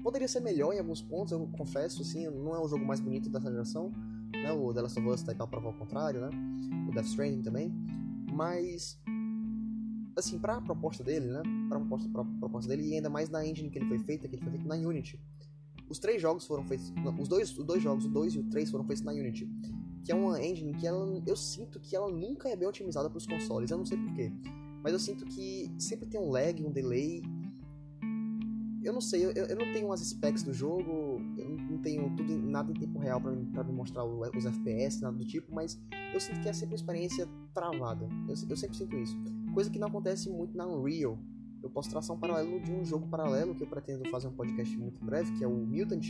poderia 0.03 0.27
ser 0.27 0.41
melhor 0.41 0.73
em 0.73 0.81
alguns 0.81 1.01
pontos, 1.01 1.31
eu 1.31 1.47
confesso, 1.57 2.03
assim, 2.03 2.29
não 2.29 2.53
é 2.53 2.59
o 2.59 2.67
jogo 2.67 2.85
mais 2.85 2.99
bonito 2.99 3.31
dessa 3.31 3.49
geração. 3.49 3.93
Né? 4.33 4.51
O 4.51 4.75
The 4.75 4.83
Last 4.83 4.99
of 4.99 5.09
Us 5.09 5.23
tá 5.23 5.31
aí 5.31 5.39
pra 5.39 5.47
provar 5.47 5.71
o 5.71 5.75
contrário, 5.75 6.21
né? 6.21 6.31
O 6.89 6.93
Death 6.93 7.07
Stranding 7.07 7.43
também. 7.43 7.73
Mas, 8.33 9.01
assim, 10.17 10.37
pra 10.37 10.61
proposta 10.61 11.05
dele, 11.05 11.27
né? 11.27 11.43
Pra 11.69 11.79
proposta, 11.79 12.09
pra 12.09 12.25
proposta 12.25 12.69
dele, 12.69 12.89
e 12.89 12.95
ainda 12.95 13.09
mais 13.09 13.31
na 13.31 13.47
engine 13.47 13.71
que 13.71 13.79
ele 13.79 13.87
foi 13.87 14.01
feito, 14.01 14.29
que 14.29 14.35
ele 14.35 14.43
foi 14.43 14.51
feito 14.51 14.67
na 14.67 14.75
Unity. 14.75 15.17
Os 15.88 15.99
três 15.99 16.20
jogos 16.20 16.46
foram 16.46 16.64
feitos. 16.64 16.92
Os 17.18 17.29
dois, 17.29 17.57
os 17.57 17.64
dois 17.64 17.83
jogos, 17.83 18.05
o 18.05 18.09
2 18.09 18.35
e 18.35 18.38
o 18.40 18.44
3 18.44 18.70
foram 18.70 18.85
feitos 18.85 19.05
na 19.05 19.12
Unity. 19.12 19.49
Que 20.05 20.12
é 20.12 20.14
uma 20.14 20.42
engine 20.42 20.72
que 20.75 20.87
ela, 20.87 21.22
eu 21.27 21.37
sinto 21.37 21.81
que 21.81 21.94
ela 21.94 22.11
nunca 22.11 22.49
é 22.49 22.57
bem 22.57 22.68
otimizada 22.68 23.09
para 23.09 23.18
os 23.18 23.27
consoles. 23.27 23.70
Eu 23.70 23.79
não 23.79 23.85
sei 23.85 23.96
porquê. 23.96 24.33
Mas 24.83 24.92
eu 24.92 24.99
sinto 24.99 25.25
que 25.25 25.70
sempre 25.79 26.07
tem 26.07 26.20
um 26.20 26.31
lag, 26.31 26.64
um 26.64 26.70
delay. 26.70 27.22
Eu 28.83 28.92
não 28.92 29.01
sei, 29.01 29.25
eu, 29.25 29.33
eu 29.33 29.57
não 29.57 29.72
tenho 29.72 29.90
as 29.92 30.01
specs 30.01 30.44
do 30.44 30.55
jogo, 30.55 31.20
eu 31.37 31.49
não 31.49 31.79
tenho 31.79 32.09
tudo, 32.14 32.38
nada 32.38 32.70
em 32.70 32.75
tempo 32.75 33.01
real 33.01 33.20
para 33.20 33.64
me 33.64 33.72
mostrar 33.72 34.05
os 34.05 34.46
FPS, 34.46 35.03
nada 35.03 35.16
do 35.16 35.25
tipo, 35.25 35.53
mas 35.53 35.77
eu 36.14 36.20
sinto 36.20 36.40
que 36.40 36.49
é 36.49 36.53
sempre 36.53 36.75
uma 36.75 36.77
experiência 36.77 37.29
travada. 37.53 38.09
Eu, 38.29 38.35
eu 38.49 38.57
sempre 38.57 38.77
sinto 38.77 38.96
isso. 38.96 39.16
Coisa 39.53 39.68
que 39.70 39.79
não 39.81 39.88
acontece 39.88 40.31
muito 40.31 40.57
na 40.57 40.68
Unreal. 40.68 41.18
Eu 41.67 41.71
posso 41.71 41.91
traçar 41.91 42.15
um 42.15 42.19
paralelo 42.19 42.61
de 42.61 42.71
um 42.71 42.85
jogo 42.85 43.09
paralelo 43.09 43.53
que 43.53 43.63
eu 43.65 43.67
pretendo 43.67 44.09
fazer 44.09 44.29
um 44.29 44.33
podcast 44.33 44.77
muito 44.79 45.05
breve, 45.05 45.33
que 45.37 45.43
é 45.43 45.49
o 45.49 45.57
Mutant 45.57 46.07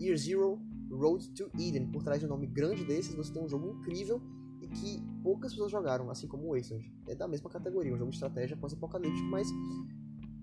Year 0.00 0.16
Zero 0.16 0.58
Road 0.90 1.30
to 1.32 1.50
Eden. 1.58 1.88
Por 1.88 2.02
trás 2.02 2.20
de 2.20 2.26
um 2.26 2.28
nome 2.30 2.46
grande 2.46 2.84
desses, 2.86 3.14
você 3.14 3.30
tem 3.30 3.42
um 3.42 3.48
jogo 3.48 3.68
incrível 3.68 4.18
e 4.62 4.66
que 4.66 5.02
poucas 5.22 5.52
pessoas 5.52 5.70
jogaram, 5.70 6.10
assim 6.10 6.26
como 6.26 6.44
o 6.44 6.56
Wasteland. 6.56 6.90
É 7.06 7.14
da 7.14 7.28
mesma 7.28 7.50
categoria, 7.50 7.92
um 7.92 7.98
jogo 7.98 8.10
de 8.10 8.16
estratégia 8.16 8.56
pós-apocalíptico, 8.56 9.28
mas 9.28 9.46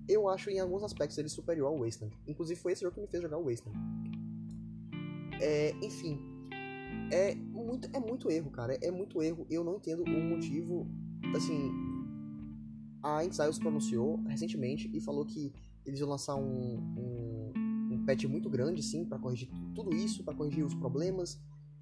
eu 0.07 0.29
acho 0.29 0.51
em 0.51 0.59
alguns 0.59 0.83
aspectos 0.83 1.17
ele 1.17 1.29
superior 1.29 1.67
ao 1.69 1.79
Wasteland. 1.79 2.15
Inclusive 2.27 2.59
foi 2.59 2.73
esse 2.73 2.83
jogo 2.83 2.93
que 2.93 3.01
me 3.01 3.07
fez 3.07 3.23
jogar 3.23 3.39
o 3.39 3.45
Wasteland. 3.45 3.79
É, 5.41 5.71
enfim, 5.83 6.19
é 7.11 7.33
muito, 7.33 7.89
é 7.91 7.99
muito 7.99 8.29
erro, 8.29 8.51
cara. 8.51 8.77
É 8.79 8.91
muito 8.91 9.23
erro. 9.23 9.47
Eu 9.49 9.63
não 9.63 9.77
entendo 9.77 10.03
o 10.03 10.09
motivo. 10.09 10.87
Assim, 11.35 11.71
a 13.03 13.23
Inxiles 13.25 13.57
pronunciou 13.57 14.21
recentemente 14.27 14.89
e 14.93 14.99
falou 15.01 15.25
que 15.25 15.53
eles 15.85 15.99
iam 15.99 16.09
lançar 16.09 16.35
um, 16.35 16.77
um, 16.97 17.53
um 17.91 18.05
patch 18.05 18.25
muito 18.25 18.49
grande, 18.49 18.83
sim, 18.83 19.05
para 19.05 19.17
corrigir 19.17 19.49
tudo 19.73 19.93
isso, 19.95 20.23
para 20.23 20.35
corrigir 20.35 20.63
os 20.63 20.75
problemas 20.75 21.39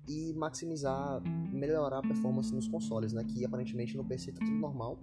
e 0.07 0.33
maximizar, 0.33 1.21
melhorar 1.51 1.99
a 1.99 2.01
performance 2.01 2.53
nos 2.53 2.67
consoles, 2.67 3.13
né? 3.13 3.23
Que 3.23 3.45
aparentemente 3.45 3.95
no 3.95 4.03
PC 4.03 4.31
tá 4.31 4.39
tudo 4.39 4.57
normal. 4.57 4.97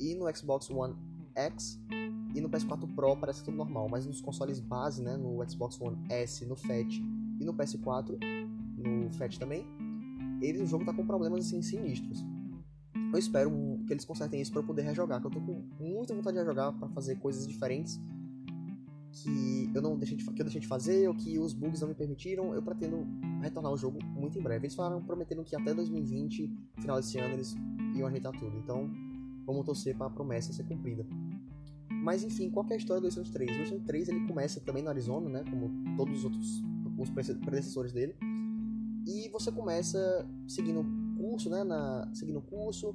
E 0.00 0.14
no 0.14 0.34
Xbox 0.34 0.68
One 0.70 0.96
X 1.34 1.78
e 2.34 2.40
no 2.40 2.48
PS4 2.48 2.92
Pro 2.94 3.16
parece 3.16 3.44
tudo 3.44 3.56
normal, 3.56 3.88
mas 3.88 4.06
nos 4.06 4.20
consoles 4.20 4.58
base, 4.58 5.02
né? 5.02 5.16
No 5.16 5.38
Xbox 5.48 5.80
One 5.80 5.96
S, 6.08 6.44
no 6.46 6.56
Fat 6.56 6.92
e 7.40 7.44
no 7.44 7.54
PS4, 7.54 8.18
no 8.76 9.10
Fat 9.12 9.38
também, 9.38 9.64
ele, 10.40 10.62
o 10.62 10.66
jogo 10.66 10.84
tá 10.84 10.92
com 10.92 11.06
problemas 11.06 11.46
assim 11.46 11.62
sinistros. 11.62 12.24
Eu 13.12 13.18
espero 13.18 13.71
que 13.86 13.92
eles 13.92 14.04
consertem 14.04 14.40
isso 14.40 14.52
para 14.52 14.62
poder 14.62 14.82
rejogar, 14.82 15.20
que 15.20 15.26
eu 15.26 15.30
tô 15.30 15.40
com 15.40 15.64
muita 15.78 16.14
vontade 16.14 16.36
de 16.36 16.42
rejogar 16.42 16.72
para 16.78 16.88
fazer 16.88 17.16
coisas 17.16 17.46
diferentes 17.46 18.00
que 19.12 19.70
eu 19.74 19.82
não 19.82 19.96
deixei 19.96 20.16
de, 20.16 20.24
que 20.24 20.40
eu 20.40 20.44
deixei 20.44 20.60
de 20.60 20.66
fazer 20.66 21.06
ou 21.06 21.14
que 21.14 21.38
os 21.38 21.52
bugs 21.52 21.80
não 21.80 21.88
me 21.88 21.94
permitiram. 21.94 22.54
Eu 22.54 22.62
pretendo 22.62 23.06
retornar 23.40 23.70
ao 23.70 23.76
jogo 23.76 23.98
muito 24.04 24.38
em 24.38 24.42
breve. 24.42 24.66
Eles 24.66 24.74
falaram, 24.74 25.02
prometendo 25.02 25.44
que 25.44 25.54
até 25.54 25.74
2020, 25.74 26.50
final 26.78 26.96
desse 26.96 27.18
ano, 27.18 27.34
eles 27.34 27.54
iam 27.94 28.08
ajeitar 28.08 28.32
tudo. 28.32 28.56
Então, 28.56 28.90
vamos 29.44 29.66
torcer 29.66 29.96
para 29.96 30.06
a 30.06 30.10
promessa 30.10 30.52
ser 30.52 30.64
cumprida. 30.64 31.06
Mas 31.90 32.24
enfim, 32.24 32.50
qual 32.50 32.66
é 32.70 32.74
a 32.74 32.76
história 32.76 33.00
do 33.00 33.04
Wasteland 33.04 33.32
3? 33.32 33.50
O 33.50 33.58
Wasteland 33.60 33.86
3 33.86 34.08
ele 34.08 34.26
começa 34.26 34.60
também 34.60 34.82
no 34.82 34.88
Arizona, 34.88 35.28
né, 35.28 35.44
como 35.48 35.96
todos 35.96 36.18
os 36.18 36.24
outros 36.24 36.62
os 36.98 37.10
predecessores 37.10 37.92
dele. 37.92 38.14
E 39.06 39.28
você 39.30 39.52
começa 39.52 40.26
seguindo 40.48 40.84
curso, 41.16 41.50
né, 41.50 41.62
na, 41.62 42.08
seguindo 42.14 42.38
o 42.38 42.42
curso. 42.42 42.92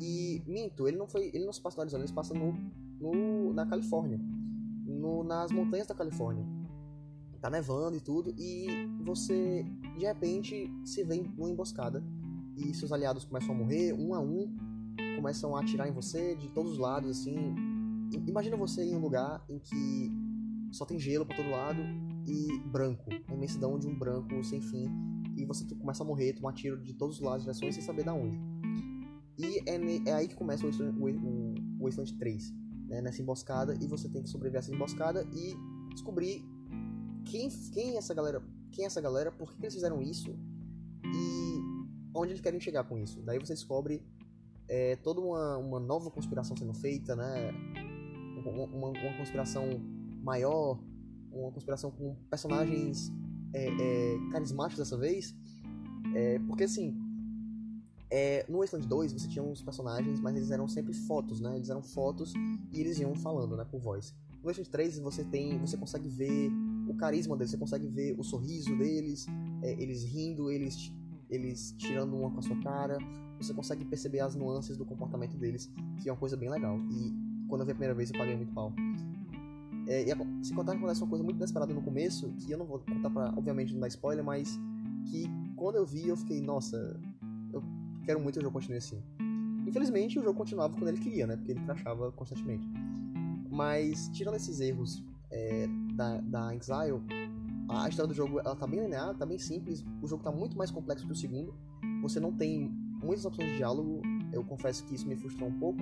E 0.00 0.42
minto, 0.46 0.86
ele 0.86 0.96
não 0.96 1.06
foi, 1.06 1.30
ele 1.32 1.44
não 1.44 1.52
se 1.52 1.60
passa 1.60 1.76
no 1.76 1.82
Arizona, 1.82 2.02
ele 2.02 2.08
se 2.08 2.14
passa 2.14 2.34
no, 2.34 2.52
no 3.00 3.52
na 3.52 3.66
Califórnia, 3.66 4.20
no, 4.84 5.24
nas 5.24 5.50
montanhas 5.50 5.86
da 5.86 5.94
Califórnia. 5.94 6.44
Tá 7.40 7.50
nevando 7.50 7.96
e 7.96 8.00
tudo 8.00 8.34
e 8.36 8.66
você 9.04 9.64
de 9.96 10.04
repente 10.04 10.68
se 10.84 11.04
vê 11.04 11.22
numa 11.36 11.50
emboscada 11.50 12.02
e 12.56 12.74
seus 12.74 12.90
aliados 12.90 13.24
começam 13.24 13.54
a 13.54 13.58
morrer 13.58 13.92
um 13.92 14.14
a 14.14 14.20
um, 14.20 14.52
começam 15.14 15.54
a 15.54 15.60
atirar 15.60 15.86
em 15.86 15.92
você 15.92 16.34
de 16.34 16.48
todos 16.48 16.72
os 16.72 16.78
lados 16.78 17.10
assim. 17.10 17.54
Imagina 18.26 18.56
você 18.56 18.82
em 18.82 18.96
um 18.96 19.00
lugar 19.00 19.44
em 19.48 19.58
que 19.58 20.10
só 20.72 20.84
tem 20.84 20.98
gelo 20.98 21.24
para 21.24 21.36
todo 21.36 21.50
lado 21.50 21.80
e 22.26 22.58
branco, 22.70 23.10
a 23.28 23.34
imensidão 23.34 23.78
de 23.78 23.86
um 23.86 23.96
branco 23.96 24.42
sem 24.42 24.60
fim 24.60 24.88
e 25.36 25.44
você 25.44 25.66
começa 25.74 26.02
a 26.02 26.06
morrer, 26.06 26.32
tomar 26.32 26.52
tiro 26.52 26.80
de 26.82 26.94
todos 26.94 27.16
os 27.16 27.22
lados, 27.22 27.42
direções, 27.42 27.74
sem 27.74 27.84
saber 27.84 28.04
da 28.04 28.14
onde. 28.14 28.40
E 29.38 29.58
é, 29.66 30.08
é 30.08 30.12
aí 30.14 30.28
que 30.28 30.34
começa 30.34 30.64
o 30.64 30.70
Wasteland, 30.70 30.98
o, 30.98 31.80
o 31.80 31.84
Wasteland 31.84 32.14
3, 32.14 32.54
né, 32.88 33.02
nessa 33.02 33.20
emboscada, 33.20 33.74
e 33.80 33.86
você 33.86 34.08
tem 34.08 34.22
que 34.22 34.28
sobreviver 34.28 34.58
a 34.58 34.62
essa 34.64 34.74
emboscada 34.74 35.26
e 35.32 35.54
descobrir 35.92 36.44
quem, 37.24 37.48
quem 37.72 37.98
essa 37.98 38.14
galera, 38.14 38.42
quem 38.70 38.84
é 38.84 38.86
essa 38.86 39.00
galera, 39.00 39.30
por 39.30 39.54
que, 39.54 39.62
eles 39.62 39.74
fizeram 39.74 40.00
isso 40.00 40.30
e 41.04 41.60
onde 42.14 42.32
eles 42.32 42.40
querem 42.40 42.60
chegar 42.60 42.84
com 42.84 42.96
isso. 42.98 43.20
Daí 43.22 43.38
você 43.38 43.52
descobre 43.52 44.02
é, 44.68 44.96
toda 44.96 45.20
uma, 45.20 45.58
uma 45.58 45.80
nova 45.80 46.10
conspiração 46.10 46.56
sendo 46.56 46.72
feita, 46.72 47.14
né? 47.14 47.52
Uma, 48.44 48.64
uma, 48.64 48.88
uma 48.88 49.16
conspiração 49.18 49.64
maior, 50.22 50.80
uma 51.30 51.50
conspiração 51.52 51.90
com 51.90 52.16
personagens 52.30 53.12
é, 53.52 53.68
é, 53.68 54.18
carismáticos 54.32 54.78
dessa 54.78 54.96
vez. 54.96 55.34
É, 56.14 56.38
porque 56.40 56.64
assim, 56.64 56.96
é, 58.10 58.44
no 58.48 58.58
Wasteland 58.58 58.86
2 58.88 59.12
você 59.12 59.28
tinha 59.28 59.42
uns 59.42 59.62
personagens, 59.62 60.20
mas 60.20 60.36
eles 60.36 60.50
eram 60.50 60.68
sempre 60.68 60.92
fotos, 60.92 61.40
né? 61.40 61.56
Eles 61.56 61.70
eram 61.70 61.82
fotos 61.82 62.32
e 62.72 62.80
eles 62.80 62.98
iam 62.98 63.14
falando, 63.14 63.56
né, 63.56 63.64
por 63.64 63.80
voz. 63.80 64.14
No 64.42 64.46
Wasteland 64.46 64.70
3 64.70 64.98
você 65.00 65.24
tem, 65.24 65.58
você 65.58 65.76
consegue 65.76 66.08
ver 66.08 66.50
o 66.88 66.94
carisma 66.94 67.36
deles, 67.36 67.50
você 67.50 67.58
consegue 67.58 67.88
ver 67.88 68.14
o 68.18 68.22
sorriso 68.22 68.76
deles, 68.76 69.26
é, 69.62 69.72
eles 69.72 70.04
rindo, 70.04 70.50
eles 70.50 70.92
eles 71.28 71.74
tirando 71.76 72.16
uma 72.16 72.30
com 72.30 72.38
a 72.38 72.42
sua 72.42 72.56
cara, 72.60 72.98
você 73.40 73.52
consegue 73.52 73.84
perceber 73.84 74.20
as 74.20 74.36
nuances 74.36 74.76
do 74.76 74.84
comportamento 74.84 75.36
deles, 75.36 75.68
que 76.00 76.08
é 76.08 76.12
uma 76.12 76.18
coisa 76.18 76.36
bem 76.36 76.48
legal. 76.48 76.78
E 76.88 77.12
quando 77.48 77.62
eu 77.62 77.66
vi 77.66 77.72
a 77.72 77.74
primeira 77.74 77.94
vez 77.94 78.10
eu 78.10 78.18
paguei 78.18 78.36
muito 78.36 78.52
pau. 78.52 78.72
É, 79.88 80.02
e 80.02 80.44
se 80.44 80.52
contar 80.52 80.72
que 80.72 80.78
acontece 80.78 81.00
uma 81.00 81.08
coisa 81.08 81.24
muito 81.24 81.36
inesperada 81.36 81.72
no 81.72 81.82
começo, 81.82 82.32
que 82.38 82.50
eu 82.50 82.58
não 82.58 82.66
vou 82.66 82.78
contar 82.80 83.10
pra, 83.10 83.32
obviamente, 83.36 83.72
não 83.72 83.80
dar 83.80 83.88
spoiler, 83.88 84.24
mas 84.24 84.58
que 85.06 85.26
quando 85.54 85.76
eu 85.76 85.86
vi 85.86 86.08
eu 86.08 86.16
fiquei, 86.16 86.40
nossa, 86.40 86.98
quero 88.06 88.20
muito 88.20 88.34
que 88.34 88.40
o 88.40 88.42
jogo 88.42 88.54
continue 88.54 88.78
assim. 88.78 89.02
Infelizmente 89.66 90.18
o 90.18 90.22
jogo 90.22 90.38
continuava 90.38 90.72
quando 90.72 90.88
ele 90.88 91.00
queria, 91.00 91.26
né? 91.26 91.36
Porque 91.36 91.52
ele 91.52 91.60
crashava 91.60 92.12
constantemente. 92.12 92.66
Mas, 93.50 94.08
tirando 94.10 94.36
esses 94.36 94.60
erros 94.60 95.02
é, 95.30 95.66
da, 95.94 96.20
da 96.20 96.54
Exile, 96.54 97.02
a 97.68 97.88
história 97.88 98.08
do 98.08 98.14
jogo 98.14 98.38
ela 98.40 98.54
tá 98.54 98.66
bem 98.66 98.80
linear, 98.80 99.14
tá 99.16 99.26
bem 99.26 99.38
simples, 99.38 99.84
o 100.00 100.06
jogo 100.06 100.22
tá 100.22 100.30
muito 100.30 100.56
mais 100.56 100.70
complexo 100.70 101.06
que 101.06 101.12
o 101.12 101.16
segundo. 101.16 101.54
Você 102.02 102.20
não 102.20 102.32
tem 102.32 102.68
muitas 103.02 103.24
opções 103.24 103.50
de 103.50 103.56
diálogo, 103.56 104.00
eu 104.32 104.44
confesso 104.44 104.84
que 104.84 104.94
isso 104.94 105.06
me 105.06 105.16
frustrou 105.16 105.48
um 105.48 105.58
pouco, 105.58 105.80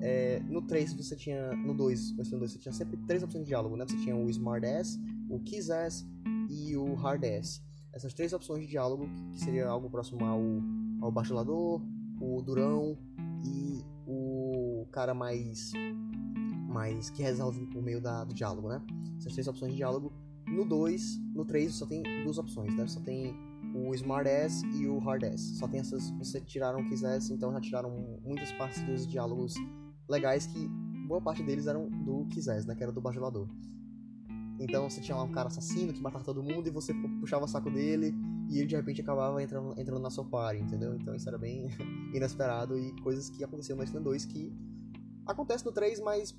é, 0.00 0.40
no 0.40 0.62
3 0.62 0.92
você 0.92 1.16
tinha. 1.16 1.56
No 1.56 1.74
2, 1.74 2.16
no 2.16 2.38
2 2.38 2.52
você 2.52 2.58
tinha 2.58 2.72
sempre 2.72 2.96
três 3.06 3.22
opções 3.22 3.44
de 3.44 3.48
diálogo, 3.48 3.76
né? 3.76 3.84
Você 3.88 3.96
tinha 3.96 4.16
o 4.16 4.28
Smart 4.28 4.66
Ass, 4.66 4.98
o 5.28 5.40
Kiss 5.40 5.72
Ass 5.72 6.06
e 6.50 6.76
o 6.76 6.94
Hard 6.94 7.24
Ass. 7.24 7.62
Essas 7.92 8.12
três 8.12 8.32
opções 8.32 8.62
de 8.62 8.66
diálogo, 8.68 9.08
que 9.32 9.38
seria 9.38 9.66
algo 9.66 9.88
próximo 9.88 10.24
ao, 10.24 10.42
ao 11.04 11.12
bachelador, 11.12 11.82
o 12.18 12.40
durão 12.40 12.96
e 13.44 13.84
o 14.06 14.86
cara 14.90 15.12
mais. 15.12 15.72
mais 16.66 17.10
que 17.10 17.22
resolve 17.22 17.66
por 17.66 17.82
meio 17.82 18.00
da, 18.00 18.24
do 18.24 18.32
diálogo, 18.32 18.68
né? 18.68 18.80
Essas 19.18 19.34
três 19.34 19.46
opções 19.46 19.72
de 19.72 19.76
diálogo. 19.76 20.12
No 20.48 20.64
2, 20.64 21.18
no 21.34 21.44
3 21.44 21.74
só 21.74 21.86
tem 21.86 22.02
duas 22.24 22.38
opções, 22.38 22.74
né? 22.74 22.86
Só 22.86 23.00
tem 23.00 23.34
o 23.74 23.94
Smart 23.94 24.28
Ass 24.28 24.62
e 24.62 24.86
o 24.86 24.98
Hard 24.98 25.24
Ass. 25.24 25.58
Só 25.58 25.68
tem 25.68 25.80
essas. 25.80 26.10
Você 26.12 26.40
tiraram 26.40 26.80
o 26.80 26.88
Kiss 26.88 27.04
Ass, 27.04 27.30
então 27.30 27.52
já 27.52 27.60
tiraram 27.60 28.18
muitas 28.24 28.50
partes 28.52 28.82
dos 28.82 29.06
diálogos 29.06 29.54
legais 30.08 30.46
que 30.46 30.68
boa 31.06 31.20
parte 31.20 31.42
deles 31.42 31.66
eram 31.66 31.88
do 31.90 32.26
Kizés, 32.26 32.64
né? 32.64 32.74
Que 32.74 32.82
era 32.82 32.92
do 32.92 33.00
bajulador. 33.00 33.46
Então 34.58 34.88
você 34.88 35.00
tinha 35.00 35.16
lá 35.16 35.24
um 35.24 35.32
cara 35.32 35.48
assassino 35.48 35.92
que 35.92 36.00
matava 36.00 36.24
todo 36.24 36.42
mundo 36.42 36.66
e 36.66 36.70
você 36.70 36.94
puxava 37.20 37.44
o 37.44 37.48
saco 37.48 37.70
dele 37.70 38.14
e 38.48 38.58
ele 38.58 38.66
de 38.66 38.76
repente 38.76 39.00
acabava 39.00 39.42
entrando, 39.42 39.78
entrando 39.78 40.00
na 40.00 40.10
sua 40.10 40.24
party, 40.24 40.62
entendeu? 40.62 40.94
Então 40.94 41.14
isso 41.14 41.28
era 41.28 41.38
bem 41.38 41.68
inesperado 42.14 42.78
e 42.78 42.92
coisas 43.00 43.30
que 43.30 43.42
aconteciam 43.42 43.76
no 43.76 43.82
Wasteland 43.82 44.04
2 44.04 44.24
que 44.26 44.52
acontece 45.26 45.64
no 45.64 45.72
3, 45.72 46.00
mas 46.00 46.36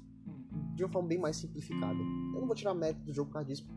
de 0.75 0.83
uma 0.83 0.91
forma 0.91 1.07
bem 1.07 1.17
mais 1.17 1.37
simplificada. 1.37 1.99
Eu 2.33 2.39
não 2.39 2.47
vou 2.47 2.55
tirar 2.55 2.73
mérito 2.73 3.03
do 3.03 3.13
jogo 3.13 3.29
por 3.29 3.35
causa 3.35 3.47
disso. 3.47 3.67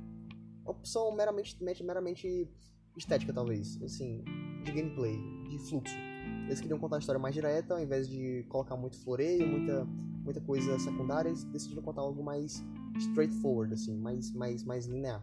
Opção 0.65 1.15
meramente, 1.15 1.57
meramente 1.83 2.49
estética, 2.97 3.33
talvez. 3.33 3.81
Assim, 3.83 4.25
de 4.65 4.73
gameplay, 4.73 5.17
de 5.49 5.59
fluxo. 5.69 5.95
Eles 6.47 6.61
queriam 6.61 6.79
contar 6.79 6.97
a 6.97 6.99
história 6.99 7.19
mais 7.19 7.35
direta, 7.35 7.75
ao 7.75 7.81
invés 7.81 8.09
de 8.09 8.45
colocar 8.49 8.77
muito 8.77 8.99
floreio, 9.03 9.47
muita, 9.47 9.85
muita 10.25 10.41
coisa 10.41 10.79
secundária, 10.79 11.29
eles 11.29 11.45
decidiram 11.45 11.83
contar 11.83 12.03
algo 12.03 12.23
mais 12.23 12.65
straightforward, 12.97 13.75
assim, 13.75 13.97
mais, 13.97 14.33
mais, 14.33 14.65
mais 14.65 14.87
linear. 14.87 15.23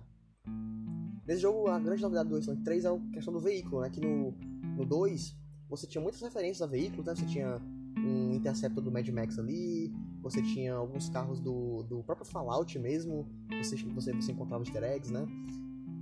Nesse 1.25 1.41
jogo, 1.41 1.67
a 1.67 1.79
grande 1.79 2.01
novidade 2.01 2.29
do 2.29 2.35
Wasteland 2.35 2.63
3 2.63 2.85
é 2.85 2.89
a 2.89 2.99
questão 3.13 3.33
do 3.33 3.39
veículo, 3.39 3.81
né? 3.81 3.89
Que 3.89 3.99
no, 3.99 4.33
no 4.77 4.85
2, 4.85 5.35
você 5.69 5.87
tinha 5.87 6.01
muitas 6.01 6.21
referências 6.21 6.61
a 6.61 6.67
veículos, 6.67 7.05
né? 7.05 7.15
Você 7.15 7.25
tinha 7.25 7.59
um 7.97 8.33
Interceptor 8.33 8.83
do 8.83 8.91
Mad 8.91 9.07
Max 9.09 9.39
ali, 9.39 9.91
você 10.21 10.41
tinha 10.41 10.73
alguns 10.73 11.09
carros 11.09 11.39
do, 11.39 11.83
do 11.83 12.03
próprio 12.03 12.27
Fallout 12.27 12.77
mesmo, 12.77 13.27
você, 13.57 13.75
você, 13.75 14.13
você 14.13 14.31
encontrava 14.31 14.63
easter 14.63 14.83
eggs, 14.83 15.11
né? 15.11 15.25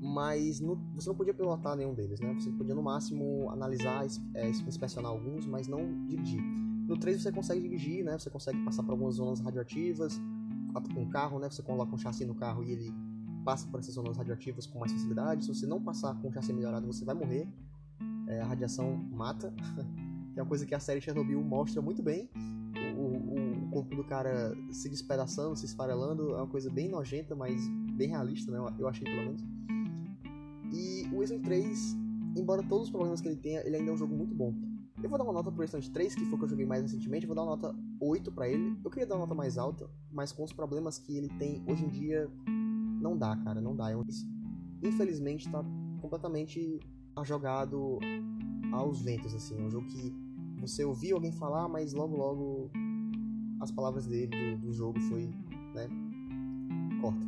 mas 0.03 0.59
no, 0.59 0.75
você 0.93 1.07
não 1.07 1.15
podia 1.15 1.33
pilotar 1.33 1.77
nenhum 1.77 1.93
deles, 1.93 2.19
né? 2.19 2.33
Você 2.33 2.51
podia 2.51 2.75
no 2.75 2.83
máximo 2.83 3.49
analisar, 3.49 4.05
é, 4.33 4.49
inspecionar 4.49 5.09
alguns, 5.09 5.47
mas 5.47 5.65
não 5.67 6.05
dirigir. 6.05 6.41
No 6.41 6.97
3 6.97 7.21
você 7.21 7.31
consegue 7.31 7.61
dirigir, 7.61 8.03
né? 8.03 8.19
Você 8.19 8.29
consegue 8.29 8.61
passar 8.65 8.83
por 8.83 8.91
algumas 8.91 9.15
zonas 9.15 9.39
radioativas 9.39 10.19
com 10.93 11.01
um 11.01 11.09
carro, 11.09 11.39
né? 11.39 11.49
Você 11.49 11.61
coloca 11.61 11.95
um 11.95 11.97
chassi 11.97 12.25
no 12.25 12.35
carro 12.35 12.63
e 12.63 12.71
ele 12.71 12.93
passa 13.43 13.67
por 13.67 13.79
essas 13.79 13.93
zonas 13.93 14.17
radioativas 14.17 14.65
com 14.65 14.79
mais 14.79 14.91
facilidade. 14.91 15.45
Se 15.45 15.53
você 15.53 15.65
não 15.65 15.81
passar 15.81 16.15
com 16.19 16.29
um 16.29 16.31
chassi 16.31 16.53
melhorado, 16.53 16.87
você 16.87 17.05
vai 17.05 17.15
morrer. 17.15 17.47
É, 18.27 18.41
a 18.41 18.45
radiação 18.45 18.95
mata, 19.11 19.53
é 20.35 20.41
uma 20.41 20.47
coisa 20.47 20.65
que 20.65 20.73
a 20.73 20.79
série 20.79 21.01
Chernobyl 21.01 21.41
mostra 21.41 21.81
muito 21.81 22.01
bem. 22.01 22.29
O, 22.95 23.01
o, 23.01 23.65
o, 23.65 23.69
corpo 23.69 23.95
do 23.95 24.03
cara 24.03 24.55
se 24.71 24.89
despedaçando, 24.89 25.55
se 25.55 25.65
esfarelando, 25.65 26.31
é 26.31 26.37
uma 26.37 26.47
coisa 26.47 26.69
bem 26.69 26.89
nojenta, 26.89 27.35
mas 27.35 27.67
bem 27.95 28.09
realista, 28.09 28.51
né? 28.51 28.59
Eu 28.79 28.87
achei 28.87 29.03
pelo 29.03 29.23
menos. 29.23 29.43
E 30.71 31.07
o 31.11 31.19
Wasteland 31.19 31.43
3, 31.43 31.95
embora 32.35 32.63
todos 32.63 32.85
os 32.85 32.91
problemas 32.91 33.21
que 33.21 33.27
ele 33.27 33.37
tenha, 33.37 33.61
ele 33.61 33.75
ainda 33.75 33.91
é 33.91 33.93
um 33.93 33.97
jogo 33.97 34.15
muito 34.15 34.33
bom. 34.33 34.53
Eu 35.01 35.09
vou 35.09 35.17
dar 35.17 35.23
uma 35.23 35.33
nota 35.33 35.51
pro 35.51 35.61
Wasteland 35.61 35.91
3, 35.91 36.15
que 36.15 36.25
foi 36.25 36.33
o 36.33 36.37
que 36.37 36.45
eu 36.45 36.49
joguei 36.49 36.65
mais 36.65 36.81
recentemente, 36.81 37.25
eu 37.25 37.27
vou 37.27 37.35
dar 37.35 37.43
uma 37.43 37.55
nota 37.55 37.75
8 37.99 38.31
para 38.31 38.47
ele. 38.47 38.77
Eu 38.83 38.89
queria 38.89 39.05
dar 39.05 39.15
uma 39.15 39.21
nota 39.21 39.35
mais 39.35 39.57
alta, 39.57 39.89
mas 40.11 40.31
com 40.31 40.43
os 40.43 40.53
problemas 40.53 40.97
que 40.97 41.17
ele 41.17 41.29
tem 41.37 41.63
hoje 41.67 41.83
em 41.83 41.89
dia, 41.89 42.29
não 43.03 43.17
dá, 43.17 43.35
cara, 43.35 43.59
não 43.59 43.75
dá. 43.75 43.91
É 43.91 43.95
Infelizmente 44.81 45.51
tá 45.51 45.63
completamente 46.01 46.79
jogado 47.23 47.99
aos 48.71 49.01
ventos, 49.01 49.35
assim. 49.35 49.59
É 49.59 49.61
um 49.61 49.69
jogo 49.69 49.85
que 49.87 50.11
você 50.59 50.83
ouviu 50.83 51.17
alguém 51.17 51.31
falar, 51.31 51.67
mas 51.67 51.93
logo 51.93 52.15
logo 52.15 52.71
as 53.59 53.71
palavras 53.71 54.07
dele 54.07 54.55
do, 54.55 54.67
do 54.67 54.73
jogo 54.73 54.99
foi, 55.01 55.27
né, 55.75 55.87
corta. 57.01 57.27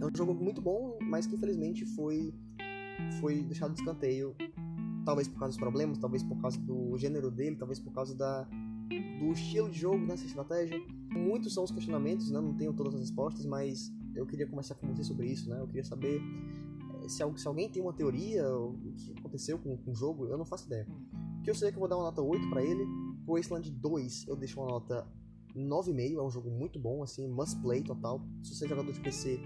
É 0.00 0.06
um 0.06 0.14
jogo 0.14 0.34
muito 0.34 0.60
bom, 0.60 0.98
mas 1.02 1.26
que 1.26 1.36
infelizmente 1.36 1.86
foi 1.86 2.34
foi 3.20 3.42
deixado 3.44 3.72
de 3.72 3.80
escanteio, 3.80 4.34
talvez 5.04 5.28
por 5.28 5.38
causa 5.38 5.52
dos 5.52 5.58
problemas, 5.58 5.98
talvez 5.98 6.22
por 6.22 6.36
causa 6.40 6.58
do 6.60 6.98
gênero 6.98 7.30
dele, 7.30 7.54
talvez 7.56 7.78
por 7.78 7.92
causa 7.92 8.16
da 8.16 8.46
do 9.20 9.32
estilo 9.32 9.68
de 9.68 9.78
jogo 9.78 9.98
nessa 9.98 10.26
estratégia. 10.26 10.80
Muitos 11.10 11.54
são 11.54 11.64
os 11.64 11.70
questionamentos, 11.70 12.30
né? 12.30 12.40
não 12.40 12.54
tenho 12.54 12.72
todas 12.72 12.94
as 12.94 13.00
respostas, 13.00 13.46
mas 13.46 13.92
eu 14.14 14.26
queria 14.26 14.46
conversar 14.46 14.74
com 14.76 14.86
você 14.88 15.04
sobre 15.04 15.26
isso, 15.26 15.48
né? 15.48 15.60
Eu 15.60 15.66
queria 15.66 15.84
saber 15.84 16.20
eh, 17.02 17.08
se, 17.08 17.22
alguém 17.22 17.68
tem 17.70 17.82
uma 17.82 17.92
teoria, 17.92 18.48
o 18.50 18.76
que 18.96 19.14
aconteceu 19.18 19.58
com, 19.58 19.76
com 19.76 19.90
o 19.90 19.94
jogo, 19.94 20.26
eu 20.26 20.38
não 20.38 20.44
faço 20.44 20.66
ideia. 20.66 20.86
O 21.38 21.42
que 21.42 21.50
eu 21.50 21.54
sei 21.54 21.70
que 21.70 21.76
eu 21.76 21.80
vou 21.80 21.88
dar 21.88 21.96
uma 21.96 22.04
nota 22.04 22.20
8 22.22 22.48
para 22.50 22.62
ele, 22.62 22.84
pro 23.24 23.34
Wasteland 23.34 23.70
2 23.70 24.28
eu 24.28 24.36
deixo 24.36 24.60
uma 24.60 24.70
nota 24.70 25.06
9,5, 25.56 26.18
é 26.18 26.22
um 26.22 26.30
jogo 26.30 26.50
muito 26.50 26.78
bom, 26.78 27.02
assim, 27.02 27.28
must 27.28 27.60
play 27.60 27.82
total. 27.82 28.20
Se 28.42 28.54
você 28.54 28.64
é 28.64 28.68
jogador 28.68 28.92
de 28.92 29.00
PC, 29.00 29.40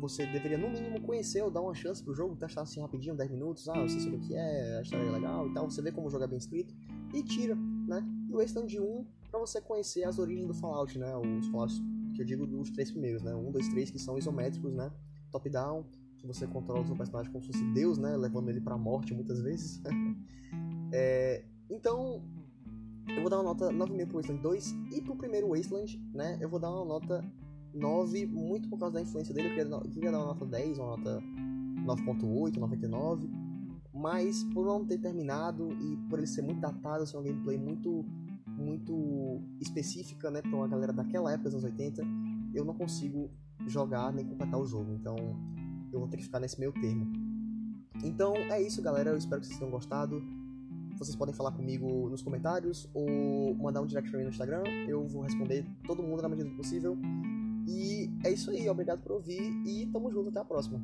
você 0.00 0.26
deveria 0.26 0.58
no 0.58 0.70
mínimo 0.70 1.00
conhecer 1.00 1.42
ou 1.42 1.50
dar 1.50 1.60
uma 1.60 1.74
chance 1.74 2.02
pro 2.02 2.14
jogo, 2.14 2.36
testar 2.36 2.62
assim 2.62 2.80
rapidinho, 2.80 3.16
10 3.16 3.30
minutos, 3.30 3.68
ah, 3.68 3.78
eu 3.78 3.88
sei 3.88 4.00
sobre 4.00 4.16
o 4.16 4.20
que 4.20 4.34
é, 4.34 4.78
a 4.78 4.82
história 4.82 5.04
é 5.04 5.10
legal 5.10 5.48
e 5.48 5.54
tal, 5.54 5.70
você 5.70 5.80
vê 5.80 5.92
como 5.92 6.08
o 6.08 6.10
jogo 6.10 6.24
é 6.24 6.26
bem 6.26 6.38
escrito, 6.38 6.74
e 7.12 7.22
tira, 7.22 7.54
né? 7.54 8.04
E 8.28 8.34
o 8.34 8.38
Wasteland 8.38 8.80
1 8.80 9.06
para 9.30 9.40
você 9.40 9.60
conhecer 9.60 10.04
as 10.04 10.18
origens 10.18 10.46
do 10.46 10.54
Fallout, 10.54 10.98
né? 10.98 11.16
Os 11.16 11.46
Fallouts 11.48 11.80
que 12.14 12.22
eu 12.22 12.24
digo 12.24 12.46
dos 12.46 12.70
três 12.70 12.90
primeiros, 12.90 13.22
né? 13.22 13.34
Um, 13.34 13.50
dois, 13.50 13.68
três, 13.68 13.90
que 13.90 13.98
são 13.98 14.16
isométricos, 14.16 14.72
né? 14.72 14.90
Top-down, 15.30 15.84
que 16.18 16.26
você 16.26 16.46
controla 16.46 16.80
o 16.82 16.86
seu 16.86 16.96
personagem 16.96 17.30
como 17.30 17.44
se 17.44 17.52
fosse 17.52 17.64
Deus, 17.72 17.98
né? 17.98 18.16
Levando 18.16 18.48
ele 18.48 18.60
pra 18.60 18.78
morte 18.78 19.12
muitas 19.12 19.40
vezes. 19.42 19.82
é, 20.92 21.44
então, 21.68 22.22
eu 23.08 23.20
vou 23.20 23.30
dar 23.30 23.36
uma 23.38 23.44
nota 23.44 23.68
9,5 23.70 24.06
pro 24.06 24.16
Wasteland 24.16 24.42
2 24.42 24.74
e 24.92 25.02
pro 25.02 25.16
primeiro 25.16 25.48
Wasteland, 25.48 26.00
né? 26.14 26.38
Eu 26.40 26.48
vou 26.48 26.58
dar 26.58 26.70
uma 26.70 26.84
nota 26.84 27.24
9, 27.74 28.26
muito 28.26 28.68
por 28.68 28.78
causa 28.78 28.94
da 28.94 29.02
influência 29.02 29.34
dele. 29.34 29.48
Eu 29.48 29.54
queria, 29.54 29.74
eu 29.74 29.90
queria 29.90 30.12
dar 30.12 30.18
uma 30.18 30.26
nota 30.28 30.46
10, 30.46 30.78
uma 30.78 30.96
nota 30.96 31.20
9.8, 31.84 32.56
99. 32.56 33.28
Mas 33.92 34.42
por 34.52 34.66
não 34.66 34.84
ter 34.84 34.98
terminado 34.98 35.72
e 35.72 35.96
por 36.08 36.18
ele 36.18 36.26
ser 36.26 36.42
muito 36.42 36.60
datado, 36.60 37.06
ser 37.06 37.16
um 37.16 37.22
gameplay 37.22 37.56
muito 37.56 38.04
muito 38.56 39.40
específica, 39.60 40.30
né, 40.30 40.40
para 40.40 40.54
uma 40.54 40.68
galera 40.68 40.92
daquela 40.92 41.32
época, 41.32 41.50
dos 41.50 41.64
anos 41.64 41.64
80, 41.64 42.02
eu 42.54 42.64
não 42.64 42.74
consigo 42.74 43.30
jogar 43.66 44.12
nem 44.12 44.24
completar 44.26 44.60
o 44.60 44.66
jogo. 44.66 44.92
Então, 44.92 45.16
eu 45.92 46.00
vou 46.00 46.08
ter 46.08 46.16
que 46.16 46.24
ficar 46.24 46.40
nesse 46.40 46.58
meio 46.58 46.72
termo. 46.72 47.10
Então, 48.02 48.34
é 48.34 48.60
isso, 48.60 48.82
galera. 48.82 49.10
Eu 49.10 49.16
espero 49.16 49.40
que 49.40 49.46
vocês 49.46 49.58
tenham 49.58 49.70
gostado. 49.70 50.22
Vocês 50.98 51.16
podem 51.16 51.34
falar 51.34 51.52
comigo 51.52 52.08
nos 52.08 52.22
comentários 52.22 52.88
ou 52.94 53.54
mandar 53.56 53.80
um 53.80 53.86
direct 53.86 54.08
pra 54.10 54.18
mim 54.18 54.24
no 54.24 54.30
Instagram. 54.30 54.62
Eu 54.88 55.06
vou 55.08 55.22
responder 55.22 55.64
todo 55.86 56.02
mundo 56.02 56.22
na 56.22 56.28
medida 56.28 56.48
do 56.48 56.56
possível. 56.56 56.96
E 57.66 58.10
é 58.24 58.32
isso 58.32 58.50
aí. 58.50 58.68
Obrigado 58.68 59.02
por 59.02 59.12
ouvir 59.12 59.42
e 59.66 59.86
tamo 59.86 60.10
junto. 60.10 60.28
Até 60.28 60.40
a 60.40 60.44
próxima. 60.44 60.80